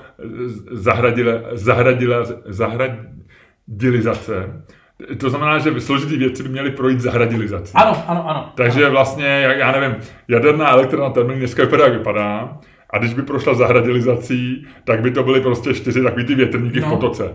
z- 0.47 0.65
zahradile, 0.73 1.43
zahradila, 1.53 2.25
zahradilizace. 2.47 4.63
To 5.19 5.31
znamená, 5.31 5.59
že 5.59 5.81
složitý 5.81 6.17
věci 6.17 6.43
by 6.43 6.49
měly 6.49 6.71
projít 6.71 7.01
zahradilizací. 7.01 7.73
Ano, 7.75 8.03
ano, 8.07 8.29
ano. 8.31 8.53
Takže 8.57 8.89
vlastně, 8.89 9.27
jak- 9.27 9.59
já 9.59 9.73
nevím, 9.73 9.97
jaderná 10.29 10.71
elektrárna 10.71 11.11
Temelín 11.11 11.39
dneska 11.39 11.63
vypadá, 11.65 11.85
jak 11.85 11.93
vypadá. 11.93 12.59
A 12.91 12.99
když 12.99 13.15
by 13.15 13.23
prošla 13.23 13.55
zahradilizací, 13.55 14.67
tak 14.85 15.01
by 15.01 15.11
to 15.11 15.23
byly 15.23 15.41
prostě 15.41 15.75
čtyři 15.75 16.03
takový 16.03 16.25
ty 16.25 16.35
větrníky 16.35 16.81
v 16.81 16.83
No. 16.83 16.91
potoce. 16.91 17.35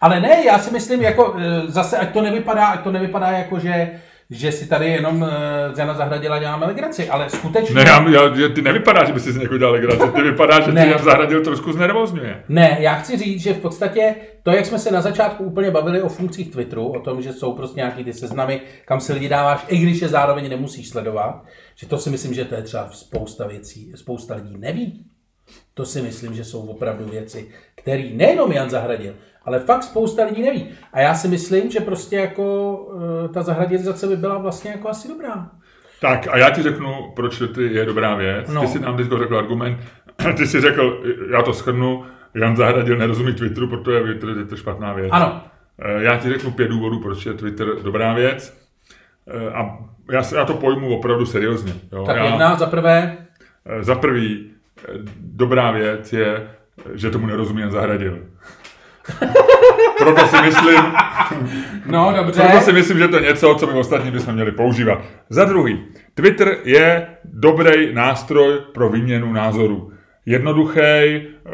Ale 0.00 0.20
ne, 0.20 0.44
já 0.46 0.58
si 0.58 0.70
myslím, 0.72 1.02
jako 1.02 1.34
eh, 1.38 1.60
zase, 1.66 1.98
ať 1.98 2.12
to 2.12 2.22
nevypadá, 2.22 2.66
ať 2.66 2.80
to 2.80 2.92
nevypadá 2.92 3.30
jako, 3.30 3.58
že, 3.58 3.90
že 4.30 4.52
si 4.52 4.68
tady 4.68 4.86
jenom 4.86 5.30
z 5.72 5.78
Jana 5.78 5.94
Zahradila 5.94 6.38
děláme 6.38 6.66
legraci, 6.66 7.08
ale 7.08 7.30
skutečně... 7.30 7.74
Ne, 7.74 7.84
já, 7.86 8.08
já, 8.08 8.48
ty 8.54 8.62
nevypadá, 8.62 9.04
že 9.04 9.12
by 9.12 9.20
si 9.20 9.32
z 9.32 9.36
někoho 9.36 9.58
dělal 9.58 9.72
legraci. 9.74 10.12
Ty 10.14 10.22
vypadá, 10.22 10.60
že 10.60 10.72
Ne. 10.72 10.84
ty 10.84 10.90
Jan 10.90 11.02
Zahradil 11.02 11.44
trošku 11.44 11.72
znervozňuje. 11.72 12.44
Ne, 12.48 12.76
já 12.80 12.94
chci 12.94 13.16
říct, 13.16 13.42
že 13.42 13.52
v 13.54 13.58
podstatě 13.60 14.14
to, 14.42 14.50
jak 14.50 14.66
jsme 14.66 14.78
se 14.78 14.90
na 14.90 15.00
začátku 15.00 15.44
úplně 15.44 15.70
bavili 15.70 16.02
o 16.02 16.08
funkcích 16.08 16.50
Twitteru, 16.52 16.88
o 16.88 17.00
tom, 17.00 17.22
že 17.22 17.32
jsou 17.32 17.52
prostě 17.52 17.76
nějaký 17.80 18.04
ty 18.04 18.12
seznamy, 18.12 18.60
kam 18.84 19.00
se 19.00 19.12
lidi 19.12 19.28
dáváš, 19.28 19.64
i 19.68 19.78
když 19.78 20.02
je 20.02 20.08
zároveň 20.08 20.50
nemusíš 20.50 20.88
sledovat, 20.88 21.42
že 21.74 21.86
to 21.86 21.98
si 21.98 22.10
myslím, 22.10 22.34
že 22.34 22.44
to 22.44 22.54
je 22.54 22.62
třeba 22.62 22.88
spousta 22.90 23.46
věcí, 23.46 23.92
spousta 23.94 24.34
lidí 24.34 24.56
neví. 24.58 25.04
To 25.74 25.84
si 25.86 26.02
myslím, 26.02 26.34
že 26.34 26.44
jsou 26.44 26.66
opravdu 26.66 27.04
věci, 27.04 27.48
které 27.74 28.02
nejenom 28.12 28.52
Jan 28.52 28.70
Zahradil, 28.70 29.14
ale 29.48 29.58
fakt 29.60 29.82
spousta 29.82 30.24
lidí 30.24 30.42
neví. 30.42 30.68
A 30.92 31.00
já 31.00 31.14
si 31.14 31.28
myslím, 31.28 31.70
že 31.70 31.80
prostě 31.80 32.16
jako 32.16 32.78
eh, 33.24 33.28
ta 33.28 33.42
zahradilizace 33.42 34.06
by 34.06 34.16
byla 34.16 34.38
vlastně 34.38 34.70
jako 34.70 34.88
asi 34.88 35.08
dobrá. 35.08 35.50
Tak 36.00 36.28
a 36.30 36.38
já 36.38 36.50
ti 36.50 36.62
řeknu, 36.62 37.12
proč 37.16 37.42
to 37.54 37.60
je 37.60 37.84
dobrá 37.84 38.14
věc. 38.14 38.50
No. 38.52 38.60
Ty 38.60 38.66
si 38.66 38.78
nám 38.80 38.96
teď 38.96 39.06
řekl 39.18 39.38
argument, 39.38 39.78
ty 40.36 40.46
si 40.46 40.60
řekl, 40.60 41.02
já 41.30 41.42
to 41.42 41.52
schrnu, 41.52 42.04
Jan 42.34 42.56
Zahradil 42.56 42.96
nerozumí 42.98 43.34
Twitteru, 43.34 43.68
protože 43.68 44.00
Twitter 44.00 44.28
je 44.38 44.44
to 44.44 44.56
špatná 44.56 44.92
věc. 44.92 45.08
Ano, 45.12 45.42
Eh, 45.82 46.02
Já 46.02 46.16
ti 46.16 46.28
řeknu 46.28 46.50
pět 46.50 46.68
důvodů, 46.68 47.00
proč 47.00 47.26
je 47.26 47.32
Twitter 47.34 47.66
dobrá 47.82 48.14
věc. 48.14 48.58
Eh, 49.28 49.52
A 49.52 49.78
já, 50.12 50.22
já 50.36 50.44
to 50.44 50.54
pojmu 50.54 50.98
opravdu 50.98 51.26
seriózně. 51.26 51.72
Jo? 51.92 52.04
tak 52.06 52.16
já, 52.16 52.24
jedna 52.24 52.54
za 52.56 52.66
prvé, 52.66 53.16
Za 53.80 53.94
prvý, 53.94 54.50
dobrá 55.20 55.70
věc 55.70 56.12
je, 56.12 56.50
že 56.94 57.10
tomu 57.10 57.26
nerozumí 57.26 57.60
Jan 57.60 57.70
Zahradil. 57.70 58.18
Proto 59.98 60.26
si 60.26 60.36
myslím, 60.42 60.80
no 61.86 62.12
dobře, 62.16 62.42
proto 62.42 62.60
si 62.60 62.72
myslím, 62.72 62.98
že 62.98 63.08
to 63.08 63.16
je 63.16 63.22
něco, 63.22 63.54
co 63.54 63.66
my 63.66 63.72
ostatní 63.72 64.10
bychom 64.10 64.34
měli 64.34 64.52
používat. 64.52 65.02
Za 65.30 65.44
druhý, 65.44 65.84
Twitter 66.14 66.56
je 66.64 67.06
dobrý 67.24 67.94
nástroj 67.94 68.58
pro 68.74 68.88
výměnu 68.88 69.32
názorů. 69.32 69.92
Jednoduchý, 70.26 70.80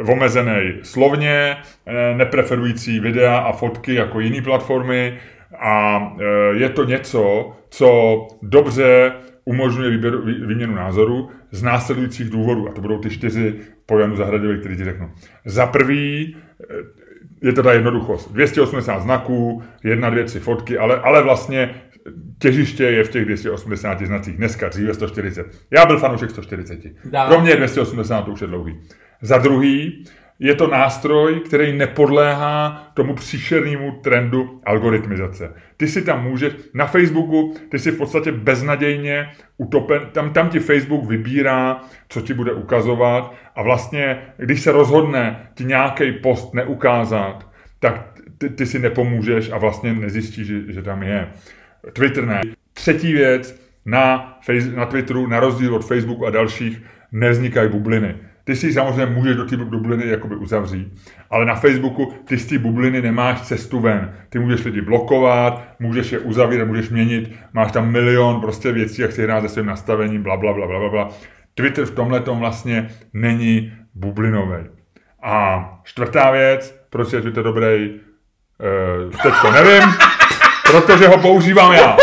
omezený 0.09 0.73
slovně, 0.83 1.57
eh, 1.87 2.15
nepreferující 2.17 3.01
videa 3.01 3.37
a 3.39 3.53
fotky 3.53 3.95
jako 3.95 4.21
jiné 4.21 4.43
platformy 4.43 5.19
a 5.61 5.99
eh, 6.21 6.25
je 6.57 6.69
to 6.69 6.85
něco, 6.85 7.53
co 7.71 8.19
dobře 8.43 9.13
umožňuje 9.45 9.91
výběr, 9.91 10.15
vý- 10.17 10.47
výměnu 10.47 10.75
názorů 10.75 11.29
z 11.51 11.63
následujících 11.63 12.31
důvodů. 12.31 12.69
A 12.69 12.73
to 12.73 12.81
budou 12.81 12.99
ty 12.99 13.11
čtyři 13.11 13.55
po 13.87 13.99
Janu 13.99 14.17
Zahradovi, 14.17 14.59
který 14.59 14.77
ti 14.77 14.85
řeknu. 14.85 15.11
Za 15.45 15.67
prvý, 15.67 16.37
eh, 16.71 16.75
je 17.45 17.53
teda 17.53 17.73
jednoduchost. 17.73 18.33
280 18.33 19.03
znaků, 19.03 19.63
jedna, 19.85 20.11
dvě, 20.11 20.25
tři 20.25 20.41
fotky, 20.41 20.79
ale, 20.79 21.01
ale 21.01 21.23
vlastně 21.23 21.75
těžiště 22.39 22.85
je 22.85 23.05
v 23.05 23.09
těch 23.09 23.25
280 23.25 24.07
znacích. 24.07 24.37
Dneska, 24.37 24.69
dříve 24.69 24.95
140. 24.95 25.47
Já 25.71 25.87
byl 25.87 25.99
fanoušek 25.99 26.31
140. 26.31 26.81
Dá. 27.05 27.27
Pro 27.27 27.41
mě 27.41 27.51
je 27.51 27.57
280 27.57 28.23
to 28.23 28.31
už 28.31 28.41
je 28.41 28.47
dlouhý. 28.47 28.81
Za 29.23 29.39
druhý, 29.39 30.05
je 30.39 30.55
to 30.55 30.67
nástroj, 30.67 31.41
který 31.41 31.79
nepodléhá 31.79 32.91
tomu 32.95 33.15
příšernému 33.15 33.93
trendu 33.93 34.61
algoritmizace. 34.65 35.55
Ty 35.77 35.89
si 35.89 36.03
tam 36.03 36.25
můžeš, 36.25 36.53
na 36.75 36.87
Facebooku, 36.87 37.55
ty 37.69 37.79
si 37.79 37.91
v 37.91 37.99
podstatě 37.99 38.33
beznadějně 38.33 39.31
utopen, 39.57 40.01
tam, 40.13 40.33
tam 40.33 40.49
ti 40.49 40.59
Facebook 40.59 41.05
vybírá, 41.05 41.81
co 42.09 42.21
ti 42.21 42.35
bude 42.35 42.53
ukazovat 42.53 43.35
a 43.55 43.63
vlastně, 43.63 44.19
když 44.37 44.61
se 44.61 44.73
rozhodne 44.73 45.49
ti 45.55 45.65
nějaký 45.65 46.13
post 46.13 46.55
neukázat, 46.55 47.51
tak 47.81 48.21
ty, 48.39 48.49
ty 48.49 48.67
si 48.67 48.79
nepomůžeš 48.79 49.51
a 49.51 49.59
vlastně 49.59 49.93
nezjistíš, 49.93 50.47
že, 50.47 50.73
že 50.73 50.83
tam 50.83 51.03
je. 51.03 51.29
Twitter 51.93 52.27
ne. 52.27 52.41
Třetí 52.73 53.13
věc, 53.13 53.65
na, 53.87 54.39
face, 54.47 54.71
na 54.71 54.87
Twitteru, 54.87 55.27
na 55.27 55.41
rozdíl 55.41 55.75
od 55.75 55.87
Facebooku 55.87 56.27
a 56.27 56.31
dalších, 56.31 56.83
nevznikají 57.13 57.71
bubliny. 57.71 58.15
Ty 58.45 58.57
si 58.57 58.73
samozřejmě 58.73 59.07
můžeš 59.07 59.37
do 59.37 59.45
té 59.45 59.57
bubliny 59.57 60.09
jakoby 60.09 60.37
uzavřít, 60.37 60.93
ale 61.31 61.45
na 61.45 61.55
Facebooku 61.55 62.13
ty 62.25 62.39
z 62.39 62.47
té 62.47 62.59
bubliny 62.59 63.03
nemáš 63.03 63.41
cestu 63.41 63.81
ven. 63.81 64.15
Ty 64.29 64.39
můžeš 64.39 64.65
lidi 64.65 64.81
blokovat, 64.81 65.63
můžeš 65.79 66.13
je 66.13 66.19
uzavírat, 66.19 66.69
můžeš 66.69 66.91
měnit, 66.91 67.33
máš 67.53 67.73
tam 67.73 67.91
milion 67.91 68.41
prostě 68.41 68.73
věcí, 68.73 69.03
jak 69.03 69.13
si 69.13 69.23
hrát 69.23 69.41
se 69.41 69.49
svým 69.49 69.67
nastavením, 69.67 70.23
bla, 70.23 70.37
bla, 70.37 70.53
bla, 70.53 70.67
bla, 70.67 70.89
bla. 70.89 71.09
Twitter 71.55 71.85
v 71.85 71.91
tomhle 71.91 72.21
vlastně 72.21 72.89
není 73.13 73.73
bublinový. 73.95 74.65
A 75.23 75.65
čtvrtá 75.85 76.31
věc, 76.31 76.81
proč 76.91 77.13
je 77.13 77.21
Twitter 77.21 77.45
dobrý, 77.45 77.91
uh, 77.91 79.11
teď 79.23 79.35
to 79.43 79.53
nevím, 79.53 79.89
protože 80.71 81.09
ho 81.09 81.19
používám 81.19 81.73
já. 81.73 81.97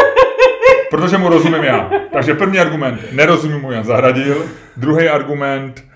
Protože 0.89 1.17
mu 1.17 1.29
rozumím 1.29 1.63
já. 1.63 1.91
Takže 2.13 2.33
první 2.33 2.59
argument, 2.59 2.99
nerozumím 3.11 3.61
mu 3.61 3.71
Jan 3.71 3.83
Zahradil. 3.83 4.45
Druhý 4.77 5.09
argument 5.09 5.83
eh, 5.85 5.90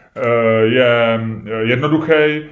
je 0.64 1.20
jednoduchý. 1.64 2.46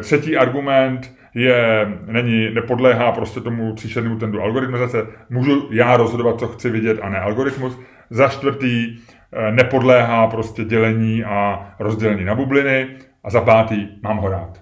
Třetí 0.00 0.36
argument, 0.36 1.10
je, 1.34 1.88
není, 2.06 2.50
nepodléhá 2.50 3.12
prostě 3.12 3.40
tomu 3.40 3.74
příšernému 3.74 4.18
trendu 4.18 4.42
algoritmizace. 4.42 5.06
Můžu 5.30 5.68
já 5.72 5.96
rozhodovat, 5.96 6.38
co 6.38 6.48
chci 6.48 6.70
vidět 6.70 6.98
a 7.02 7.08
ne 7.08 7.18
algoritmus. 7.18 7.78
Za 8.10 8.28
čtvrtý, 8.28 8.98
eh, 9.32 9.52
nepodléhá 9.52 10.26
prostě 10.26 10.64
dělení 10.64 11.24
a 11.24 11.68
rozdělení 11.78 12.24
na 12.24 12.34
bubliny. 12.34 12.88
A 13.24 13.30
za 13.30 13.40
pátý, 13.40 13.88
mám 14.02 14.16
ho 14.16 14.28
rád. 14.28 14.60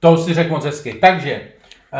To 0.00 0.16
si 0.16 0.34
řekl 0.34 0.50
moc 0.50 0.64
hezky. 0.64 0.92
Takže... 0.92 1.40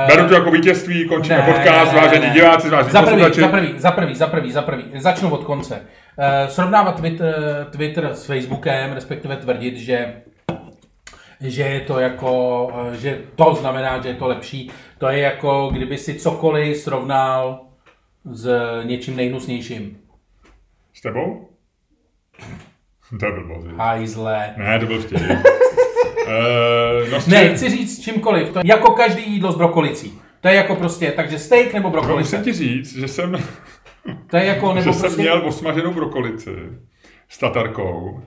Beru 0.07 0.29
to 0.29 0.35
jako 0.35 0.51
vítězství, 0.51 1.09
končíme 1.09 1.37
ne, 1.37 1.43
podcast, 1.43 1.95
vážení 1.95 2.31
diváci, 2.31 2.71
vážení 2.71 2.93
za 2.93 3.03
prvý, 3.03 3.23
za 3.23 3.49
prvý, 3.49 3.75
za 3.79 3.91
prvý, 3.91 4.15
za 4.15 4.27
prvý, 4.27 4.53
za 4.53 4.63
prvý. 4.63 4.85
Začnu 4.97 5.31
od 5.31 5.45
konce. 5.45 5.81
Uh, 6.19 6.49
srovnávat 6.51 6.97
Twitter, 6.97 7.67
Twitter 7.71 8.11
s 8.15 8.27
Facebookem, 8.27 8.93
respektive 8.93 9.37
tvrdit, 9.37 9.77
že 9.77 10.23
že 11.43 11.63
je 11.63 11.81
to 11.81 11.99
jako, 11.99 12.69
eh, 12.93 12.97
že 12.97 13.21
to 13.37 13.55
znamená, 13.55 14.03
že 14.03 14.09
je 14.09 14.15
to 14.15 14.27
lepší. 14.27 14.71
To 14.99 15.09
je 15.09 15.19
jako, 15.19 15.71
kdyby 15.73 15.99
si 15.99 16.15
cokoliv 16.15 16.77
srovnal 16.77 17.61
s 18.25 18.49
něčím 18.85 19.17
nejhnusnějším. 19.17 19.99
S 20.95 21.01
tebou? 21.01 21.49
To 23.11 23.17
byl 23.17 23.47
blbost. 23.47 23.67
Hajzle. 23.77 24.55
Ne, 24.57 24.81
to 24.81 24.87
byl 24.87 25.01
vtip. 25.03 25.21
uh, 25.21 25.27
no 27.13 27.19
ne, 27.27 27.55
chci 27.55 27.71
říct 27.71 28.03
čímkoliv. 28.03 28.53
To 28.53 28.59
je 28.59 28.65
jako 28.67 28.93
každý 28.93 29.33
jídlo 29.33 29.53
s 29.53 29.57
brokolicí. 29.57 30.19
To 30.41 30.49
je 30.49 30.55
jako 30.55 30.77
prostě, 30.77 31.13
takže 31.13 31.39
steak 31.39 31.73
nebo 31.73 31.91
brokolice. 31.91 32.39
Musím 32.39 32.53
ti 32.53 32.59
říct, 32.59 32.97
že 32.97 33.09
jsem, 33.09 33.37
to 34.27 34.37
je 34.37 34.45
jako, 34.45 34.75
nebo 34.75 34.81
že 34.81 34.85
prostě... 34.85 35.11
jsem 35.11 35.21
měl 35.21 35.47
osmaženou 35.47 35.95
brokolici 35.95 36.57
s 37.29 37.39
tatarkou 37.39 38.23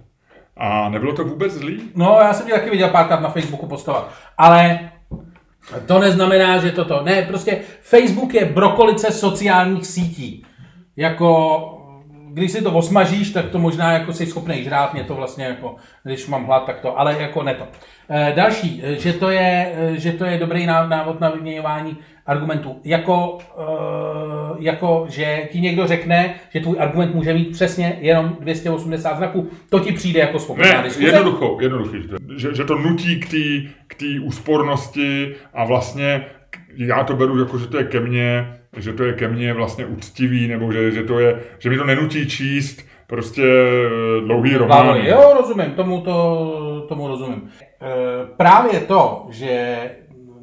a 0.57 0.89
nebylo 0.89 1.13
to 1.13 1.23
vůbec 1.23 1.53
zlý? 1.53 1.91
No, 1.95 2.17
já 2.21 2.33
jsem 2.33 2.47
tě 2.47 2.53
taky 2.53 2.69
viděl 2.69 2.89
párkrát 2.89 3.19
na 3.19 3.29
Facebooku 3.29 3.67
postovat. 3.67 4.11
Ale 4.37 4.91
to 5.85 5.99
neznamená, 5.99 6.57
že 6.57 6.71
toto. 6.71 7.01
Ne, 7.03 7.21
prostě 7.21 7.61
Facebook 7.81 8.33
je 8.33 8.45
brokolice 8.45 9.11
sociálních 9.11 9.87
sítí. 9.87 10.45
Jako, 10.95 11.74
když 12.35 12.51
si 12.51 12.61
to 12.61 12.71
osmažíš, 12.71 13.31
tak 13.31 13.49
to 13.49 13.59
možná 13.59 13.91
jako 13.91 14.13
jsi 14.13 14.25
schopný 14.25 14.63
žrát, 14.63 14.93
mě 14.93 15.03
to 15.03 15.15
vlastně 15.15 15.45
jako, 15.45 15.75
když 16.03 16.27
mám 16.27 16.45
hlad, 16.45 16.65
tak 16.65 16.79
to, 16.79 16.99
ale 16.99 17.15
jako 17.19 17.43
ne 17.43 17.55
to. 17.55 17.67
E, 18.09 18.33
další, 18.35 18.81
eh, 18.83 18.95
že 18.95 19.13
to 19.13 19.29
je, 19.29 19.73
eh, 19.75 19.99
že 19.99 20.11
to 20.11 20.25
je 20.25 20.37
dobrý 20.37 20.65
návod 20.65 21.19
na 21.19 21.29
vyměňování 21.29 21.97
argumentů. 22.25 22.81
Jako, 22.83 23.37
uh, 23.37 24.63
jako, 24.63 25.05
že 25.09 25.49
ti 25.51 25.61
někdo 25.61 25.87
řekne, 25.87 26.33
že 26.49 26.59
tvůj 26.59 26.75
argument 26.79 27.15
může 27.15 27.33
mít 27.33 27.51
přesně 27.51 27.97
jenom 28.01 28.37
280 28.39 29.17
znaků, 29.17 29.49
to 29.69 29.79
ti 29.79 29.91
přijde 29.91 30.19
jako 30.19 30.39
svobodná 30.39 30.81
diskuze? 30.81 31.07
jednoduchou, 31.07 31.61
jednoduchý. 31.61 31.97
Že, 32.37 32.55
že 32.55 32.63
to 32.63 32.75
nutí 32.75 33.19
k 33.19 33.29
té 33.29 33.71
k 33.87 34.19
úspornosti 34.23 35.35
a 35.53 35.65
vlastně 35.65 36.25
já 36.77 37.03
to 37.03 37.15
beru 37.15 37.39
jako, 37.39 37.57
že 37.57 37.67
to 37.67 37.77
je 37.77 37.83
ke 37.83 37.99
mně, 37.99 38.59
že 38.77 38.93
to 38.93 39.03
je 39.03 39.13
ke 39.13 39.27
mně 39.27 39.53
vlastně 39.53 39.85
úctivý, 39.85 40.47
nebo 40.47 40.71
že, 40.71 40.91
že, 40.91 41.03
to 41.03 41.19
je, 41.19 41.39
že 41.59 41.69
mi 41.69 41.77
to 41.77 41.85
nenutí 41.85 42.27
číst 42.27 42.85
prostě 43.07 43.43
eh, 43.43 44.21
dlouhý 44.21 44.55
román. 44.55 44.97
Jo, 44.97 45.33
rozumím, 45.41 45.71
tomu, 45.71 46.01
to, 46.01 46.85
tomu 46.89 47.07
rozumím. 47.07 47.49
E, 47.81 48.25
právě 48.37 48.79
to, 48.79 49.27
že 49.29 49.77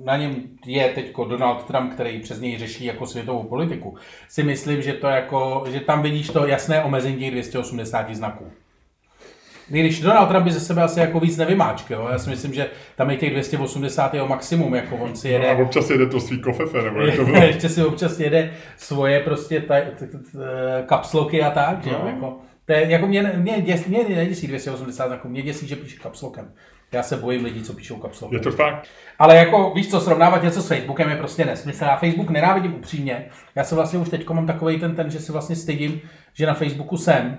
na 0.05 0.17
něm 0.17 0.37
je 0.67 0.89
teď 0.89 1.13
Donald 1.29 1.65
Trump, 1.65 1.93
který 1.93 2.21
přes 2.21 2.41
něj 2.41 2.59
řeší 2.59 2.85
jako 2.85 3.07
světovou 3.07 3.43
politiku, 3.43 3.97
si 4.29 4.43
myslím, 4.43 4.83
že, 4.83 4.93
to 4.93 5.07
jako, 5.07 5.65
že 5.67 5.81
tam 5.81 6.03
vidíš 6.03 6.31
to 6.31 6.47
jasné 6.47 6.85
omezení 6.85 7.19
těch 7.19 7.31
280 7.31 8.15
znaků. 8.15 8.45
Když 9.81 10.01
Donald 10.01 10.27
Trump 10.27 10.45
by 10.45 10.53
ze 10.53 10.61
sebe 10.61 10.83
asi 10.83 11.01
jako 11.01 11.21
víc 11.21 11.37
nevymáčkl, 11.37 11.95
jo? 11.95 12.09
já 12.13 12.19
si 12.19 12.31
myslím, 12.31 12.55
že 12.55 12.67
tam 12.97 13.11
je 13.11 13.17
těch 13.17 13.31
280 13.31 14.15
jeho 14.15 14.29
maximum, 14.29 14.75
jako 14.75 14.97
on 14.97 15.17
si 15.17 15.29
jede... 15.29 15.55
No 15.55 15.61
a 15.61 15.63
občas 15.63 15.91
jede 15.91 16.07
to 16.07 16.21
svý 16.21 16.41
kofefe, 16.41 16.83
nebo 16.83 17.01
jak 17.01 17.17
to 17.17 17.25
bylo? 17.25 17.37
Ještě 17.37 17.69
si 17.69 17.85
občas 17.85 18.21
jede 18.21 18.51
svoje 18.77 19.21
prostě 19.21 19.61
ta, 19.61 19.77
kapsloky 20.87 21.43
a 21.43 21.51
tak, 21.51 21.85
že 21.85 21.91
jo, 21.91 22.01
no. 22.03 22.11
jako... 22.11 22.39
To 22.65 22.73
je, 22.73 22.91
jako 22.91 23.07
mě, 23.07 23.33
mě, 23.37 23.61
děs, 23.61 23.87
mě 23.87 24.05
neděsí 24.09 24.47
280 24.47 25.07
znaků, 25.07 25.29
mě 25.29 25.43
děsí, 25.43 25.67
že 25.67 25.77
píše 25.77 25.99
kapslokem. 25.99 26.53
Já 26.93 27.03
se 27.03 27.17
bojím 27.17 27.45
lidí, 27.45 27.63
co 27.63 27.73
píšou 27.73 27.97
kapslou. 27.97 28.29
Je 28.33 28.41
to 28.41 28.51
fakt. 28.51 28.89
Ale 29.19 29.37
jako, 29.37 29.73
víš 29.75 29.91
co, 29.91 30.01
srovnávat 30.01 30.43
něco 30.43 30.63
s 30.63 30.69
Facebookem 30.69 31.11
je 31.11 31.17
prostě 31.17 31.45
nesmysl. 31.45 31.85
Já 31.85 31.97
Facebook 31.97 32.31
nenávidím 32.31 32.75
upřímně. 32.75 33.27
Já 33.55 33.65
se 33.65 33.75
vlastně 33.75 33.99
už 33.99 34.09
teď 34.09 34.29
mám 34.29 34.47
takový 34.47 34.81
ten, 34.81 34.95
ten, 34.95 35.11
že 35.11 35.21
si 35.21 35.33
vlastně 35.33 35.57
stydím, 35.57 36.01
že 36.35 36.47
na 36.47 36.55
Facebooku 36.55 36.97
jsem. 36.97 37.39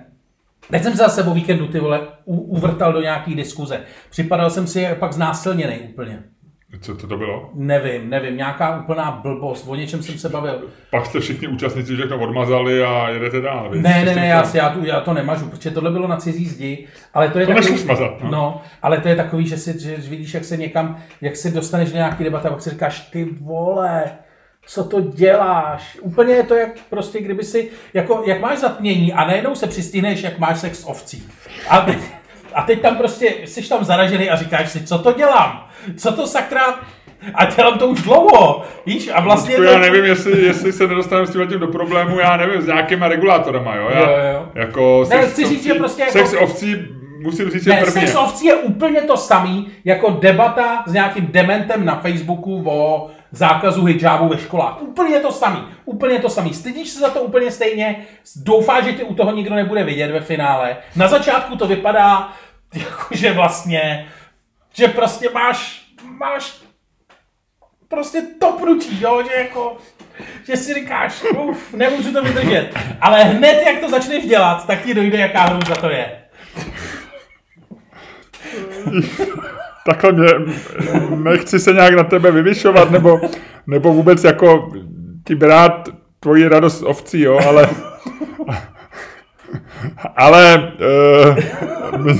Teď 0.70 0.82
jsem 0.82 0.92
se 0.92 0.98
zase 0.98 1.22
o 1.22 1.34
víkendu 1.34 1.66
ty 1.66 1.80
vole 1.80 2.00
uvrtal 2.24 2.92
do 2.92 3.00
nějaký 3.00 3.34
diskuze. 3.34 3.80
Připadal 4.10 4.50
jsem 4.50 4.66
si 4.66 4.86
pak 4.98 5.12
znásilněný 5.12 5.78
úplně. 5.80 6.22
Co 6.80 6.96
to, 6.96 7.06
to 7.06 7.16
bylo? 7.16 7.50
Nevím, 7.54 8.10
nevím, 8.10 8.36
nějaká 8.36 8.80
úplná 8.80 9.10
blbost, 9.10 9.64
o 9.68 9.74
něčem 9.74 10.02
jsem 10.02 10.18
se 10.18 10.28
bavil. 10.28 10.62
Pak 10.90 11.06
jste 11.06 11.20
všichni 11.20 11.48
účastníci 11.48 11.96
všechno 11.96 12.20
odmazali 12.20 12.84
a 12.84 13.08
jedete 13.08 13.40
dál. 13.40 13.70
Víc? 13.70 13.82
Ne, 13.82 14.04
ne, 14.04 14.14
ne, 14.14 14.26
já, 14.26 14.50
já, 14.54 14.68
tu, 14.68 14.84
já, 14.84 15.00
to 15.00 15.14
nemažu, 15.14 15.48
protože 15.48 15.70
tohle 15.70 15.90
bylo 15.90 16.08
na 16.08 16.16
cizí 16.16 16.46
zdi, 16.46 16.86
ale 17.14 17.28
to 17.28 17.38
je 17.38 17.46
to 17.46 17.54
takový, 17.54 17.78
smazat, 17.78 18.22
no. 18.22 18.30
no. 18.30 18.60
ale 18.82 19.00
to 19.00 19.08
je 19.08 19.16
takový, 19.16 19.46
že 19.46 19.56
si 19.56 19.80
že 19.80 19.96
vidíš, 19.96 20.34
jak 20.34 20.44
se 20.44 20.56
někam, 20.56 20.96
jak 21.20 21.36
se 21.36 21.50
dostaneš 21.50 21.90
do 21.90 21.96
nějaký 21.96 22.24
debata, 22.24 22.50
pak 22.50 22.62
si 22.62 22.70
říkáš, 22.70 23.00
ty 23.00 23.24
vole, 23.40 24.04
co 24.66 24.84
to 24.84 25.00
děláš? 25.00 25.98
Úplně 26.00 26.34
je 26.34 26.42
to 26.42 26.54
jak 26.54 26.70
prostě, 26.90 27.20
kdyby 27.20 27.44
si, 27.44 27.70
jako, 27.94 28.22
jak 28.26 28.40
máš 28.40 28.58
zatmění 28.58 29.12
a 29.12 29.24
najednou 29.24 29.54
se 29.54 29.66
přistihneš, 29.66 30.22
jak 30.22 30.38
máš 30.38 30.60
sex 30.60 30.80
s 30.80 30.88
ovcí. 30.88 31.28
A 31.68 31.80
teď, 31.80 31.98
a 32.54 32.62
teď 32.62 32.80
tam 32.80 32.96
prostě 32.96 33.34
jsi 33.44 33.68
tam 33.68 33.84
zaražený 33.84 34.30
a 34.30 34.36
říkáš 34.36 34.70
si, 34.70 34.86
co 34.86 34.98
to 34.98 35.12
dělám? 35.12 35.68
Co 35.96 36.12
to 36.12 36.26
sakra 36.26 36.80
a 37.34 37.44
dělám 37.44 37.78
to 37.78 37.86
už 37.86 38.02
dlouho, 38.02 38.64
víš, 38.86 39.10
a 39.14 39.20
vlastně... 39.20 39.56
to... 39.56 39.62
Já 39.62 39.78
nevím, 39.78 40.04
jestli, 40.04 40.44
jestli 40.44 40.72
se 40.72 40.86
nedostanu 40.86 41.26
s 41.26 41.48
tím 41.48 41.60
do 41.60 41.68
problému, 41.68 42.18
já 42.18 42.36
nevím, 42.36 42.62
s 42.62 42.66
nějakýma 42.66 43.08
regulátorama, 43.08 43.76
jo? 43.76 43.88
Já, 43.94 44.00
jo, 44.00 44.16
jo. 44.32 44.48
Jako 44.54 45.06
ne, 45.10 45.26
chci 45.26 45.48
říct, 45.48 45.64
že 45.64 45.74
prostě 45.74 46.02
jako... 46.02 46.12
Sex 46.12 46.34
ovcí 46.40 46.76
musím 47.24 47.50
říct, 47.50 47.66
ne, 47.66 47.74
že 47.74 47.84
prvně. 47.84 48.00
sex 48.00 48.14
ovcí 48.14 48.46
je 48.46 48.54
úplně 48.54 49.00
to 49.00 49.16
samý, 49.16 49.68
jako 49.84 50.10
debata 50.10 50.84
s 50.86 50.92
nějakým 50.92 51.26
dementem 51.26 51.84
na 51.84 52.00
Facebooku 52.00 52.62
o 52.66 53.10
zákazu 53.30 53.84
hijabu 53.84 54.28
ve 54.28 54.38
školách. 54.38 54.82
Úplně 54.82 55.20
to 55.20 55.32
samý. 55.32 55.64
Úplně 55.84 56.18
to 56.18 56.28
samý. 56.28 56.54
Stydíš 56.54 56.88
se 56.88 57.00
za 57.00 57.10
to 57.10 57.20
úplně 57.20 57.50
stejně. 57.50 58.06
Doufáš, 58.36 58.84
že 58.84 58.92
tě 58.92 59.04
u 59.04 59.14
toho 59.14 59.32
nikdo 59.32 59.54
nebude 59.54 59.84
vidět 59.84 60.10
ve 60.10 60.20
finále. 60.20 60.76
Na 60.96 61.08
začátku 61.08 61.56
to 61.56 61.66
vypadá, 61.66 62.32
jako 62.74 63.06
že 63.10 63.32
vlastně, 63.32 64.06
že 64.74 64.88
prostě 64.88 65.30
máš, 65.34 65.84
máš 66.18 66.54
prostě 67.88 68.22
topnutí, 68.40 69.00
jo, 69.00 69.22
že 69.22 69.34
jako, 69.34 69.76
že 70.46 70.56
si 70.56 70.74
říkáš, 70.74 71.22
uf, 71.36 71.72
nemůžu 71.72 72.12
to 72.12 72.22
vydržet. 72.22 72.70
Ale 73.00 73.24
hned, 73.24 73.62
jak 73.66 73.80
to 73.80 73.90
začneš 73.90 74.26
dělat, 74.26 74.66
tak 74.66 74.84
ti 74.84 74.94
dojde, 74.94 75.18
jaká 75.18 75.42
hrůza 75.42 75.74
to 75.74 75.90
je. 75.90 76.23
Takhle 79.86 80.12
mě, 80.12 80.28
nechci 81.16 81.58
se 81.58 81.72
nějak 81.72 81.94
na 81.94 82.04
tebe 82.04 82.30
vyvyšovat, 82.30 82.90
nebo, 82.90 83.20
nebo 83.66 83.92
vůbec 83.92 84.24
jako 84.24 84.72
ti 85.26 85.34
brát 85.34 85.88
tvoji 86.20 86.48
radost 86.48 86.82
ovcí, 86.82 87.20
jo, 87.20 87.40
ale... 87.48 87.68
Ale... 90.16 90.72
Uh, 91.96 92.16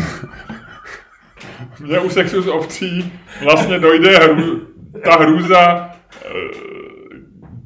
mě 1.81 1.99
u 1.99 2.09
sexu 2.09 2.43
s 2.43 2.49
ovcí 2.49 3.13
vlastně 3.45 3.79
dojde 3.79 4.19
hru, 4.19 4.61
ta 5.05 5.17
hrůza 5.17 5.91
eh, 6.25 6.74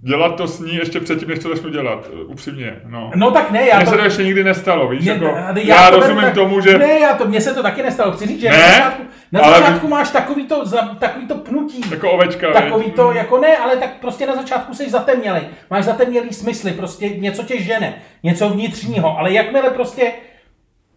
dělat 0.03 0.37
to 0.37 0.47
s 0.47 0.61
ní 0.61 0.77
ještě 0.77 1.01
předtím, 1.01 1.29
než 1.29 1.39
to 1.39 1.49
začnu 1.49 1.71
dělat, 1.71 2.11
eh, 2.13 2.25
upřímně. 2.25 2.77
No, 2.87 3.11
no 3.15 3.31
tak 3.31 3.51
ne, 3.51 3.67
já 3.69 3.77
Mně 3.77 3.85
to... 3.85 3.91
se 3.91 3.97
to 3.97 4.05
ještě 4.05 4.25
nikdy 4.25 4.45
nestalo, 4.45 4.89
víš, 4.89 5.01
mě, 5.01 5.11
jako, 5.11 5.25
já, 5.25 5.55
já 5.57 5.91
to 5.91 6.01
rozumím 6.01 6.25
tak, 6.25 6.35
tomu, 6.35 6.61
že... 6.61 6.79
Ne, 6.79 6.99
já 7.01 7.15
to, 7.15 7.29
mně 7.29 7.41
se 7.41 7.55
to 7.55 7.63
taky 7.63 7.83
nestalo, 7.83 8.13
chci 8.13 8.27
říct, 8.27 8.41
že 8.41 8.49
ne, 8.49 8.57
na 8.57 8.69
začátku, 8.69 9.03
na 9.33 9.41
ale... 9.41 9.59
začátku 9.59 9.89
máš 9.89 10.11
takový 10.11 10.47
to, 10.47 10.65
takový 10.99 11.27
to 11.27 11.35
pnutí. 11.35 11.81
Jako 11.91 12.11
ovečka, 12.11 12.53
Takový 12.53 12.91
to, 12.91 13.13
jako 13.13 13.39
ne, 13.39 13.57
ale 13.57 13.77
tak 13.77 13.91
prostě 14.01 14.27
na 14.27 14.35
začátku 14.37 14.75
jsi 14.75 14.91
zatemnělej. 14.91 15.43
Máš 15.71 15.85
zatemnělý 15.85 16.33
smysly, 16.33 16.73
prostě 16.73 17.09
něco 17.09 17.43
tě 17.43 17.63
žene, 17.63 17.95
něco 18.23 18.49
vnitřního, 18.49 19.19
ale 19.19 19.33
jakmile 19.33 19.71
prostě 19.71 20.13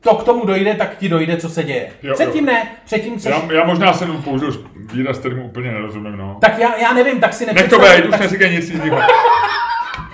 to 0.01 0.15
k 0.15 0.23
tomu 0.23 0.45
dojde, 0.45 0.73
tak 0.73 0.97
ti 0.97 1.09
dojde, 1.09 1.37
co 1.37 1.49
se 1.49 1.63
děje. 1.63 1.89
Jo, 2.03 2.13
předtím 2.13 2.47
jo. 2.47 2.53
ne, 2.53 2.67
předtím 2.85 3.19
se... 3.19 3.29
Já, 3.29 3.41
já 3.53 3.63
možná 3.63 3.93
jsem 3.93 4.21
použil 4.23 4.65
výraz, 4.93 5.17
kterému 5.17 5.45
úplně 5.45 5.71
nerozumím, 5.71 6.17
no. 6.17 6.37
Tak 6.41 6.59
já, 6.59 6.77
já 6.77 6.93
nevím, 6.93 7.19
tak 7.19 7.33
si 7.33 7.45
Nech 7.45 7.69
to 7.69 7.79
být, 7.79 8.05
už 8.09 8.19
neříkej 8.19 8.51
nic 8.51 8.69
jiného. 8.69 8.99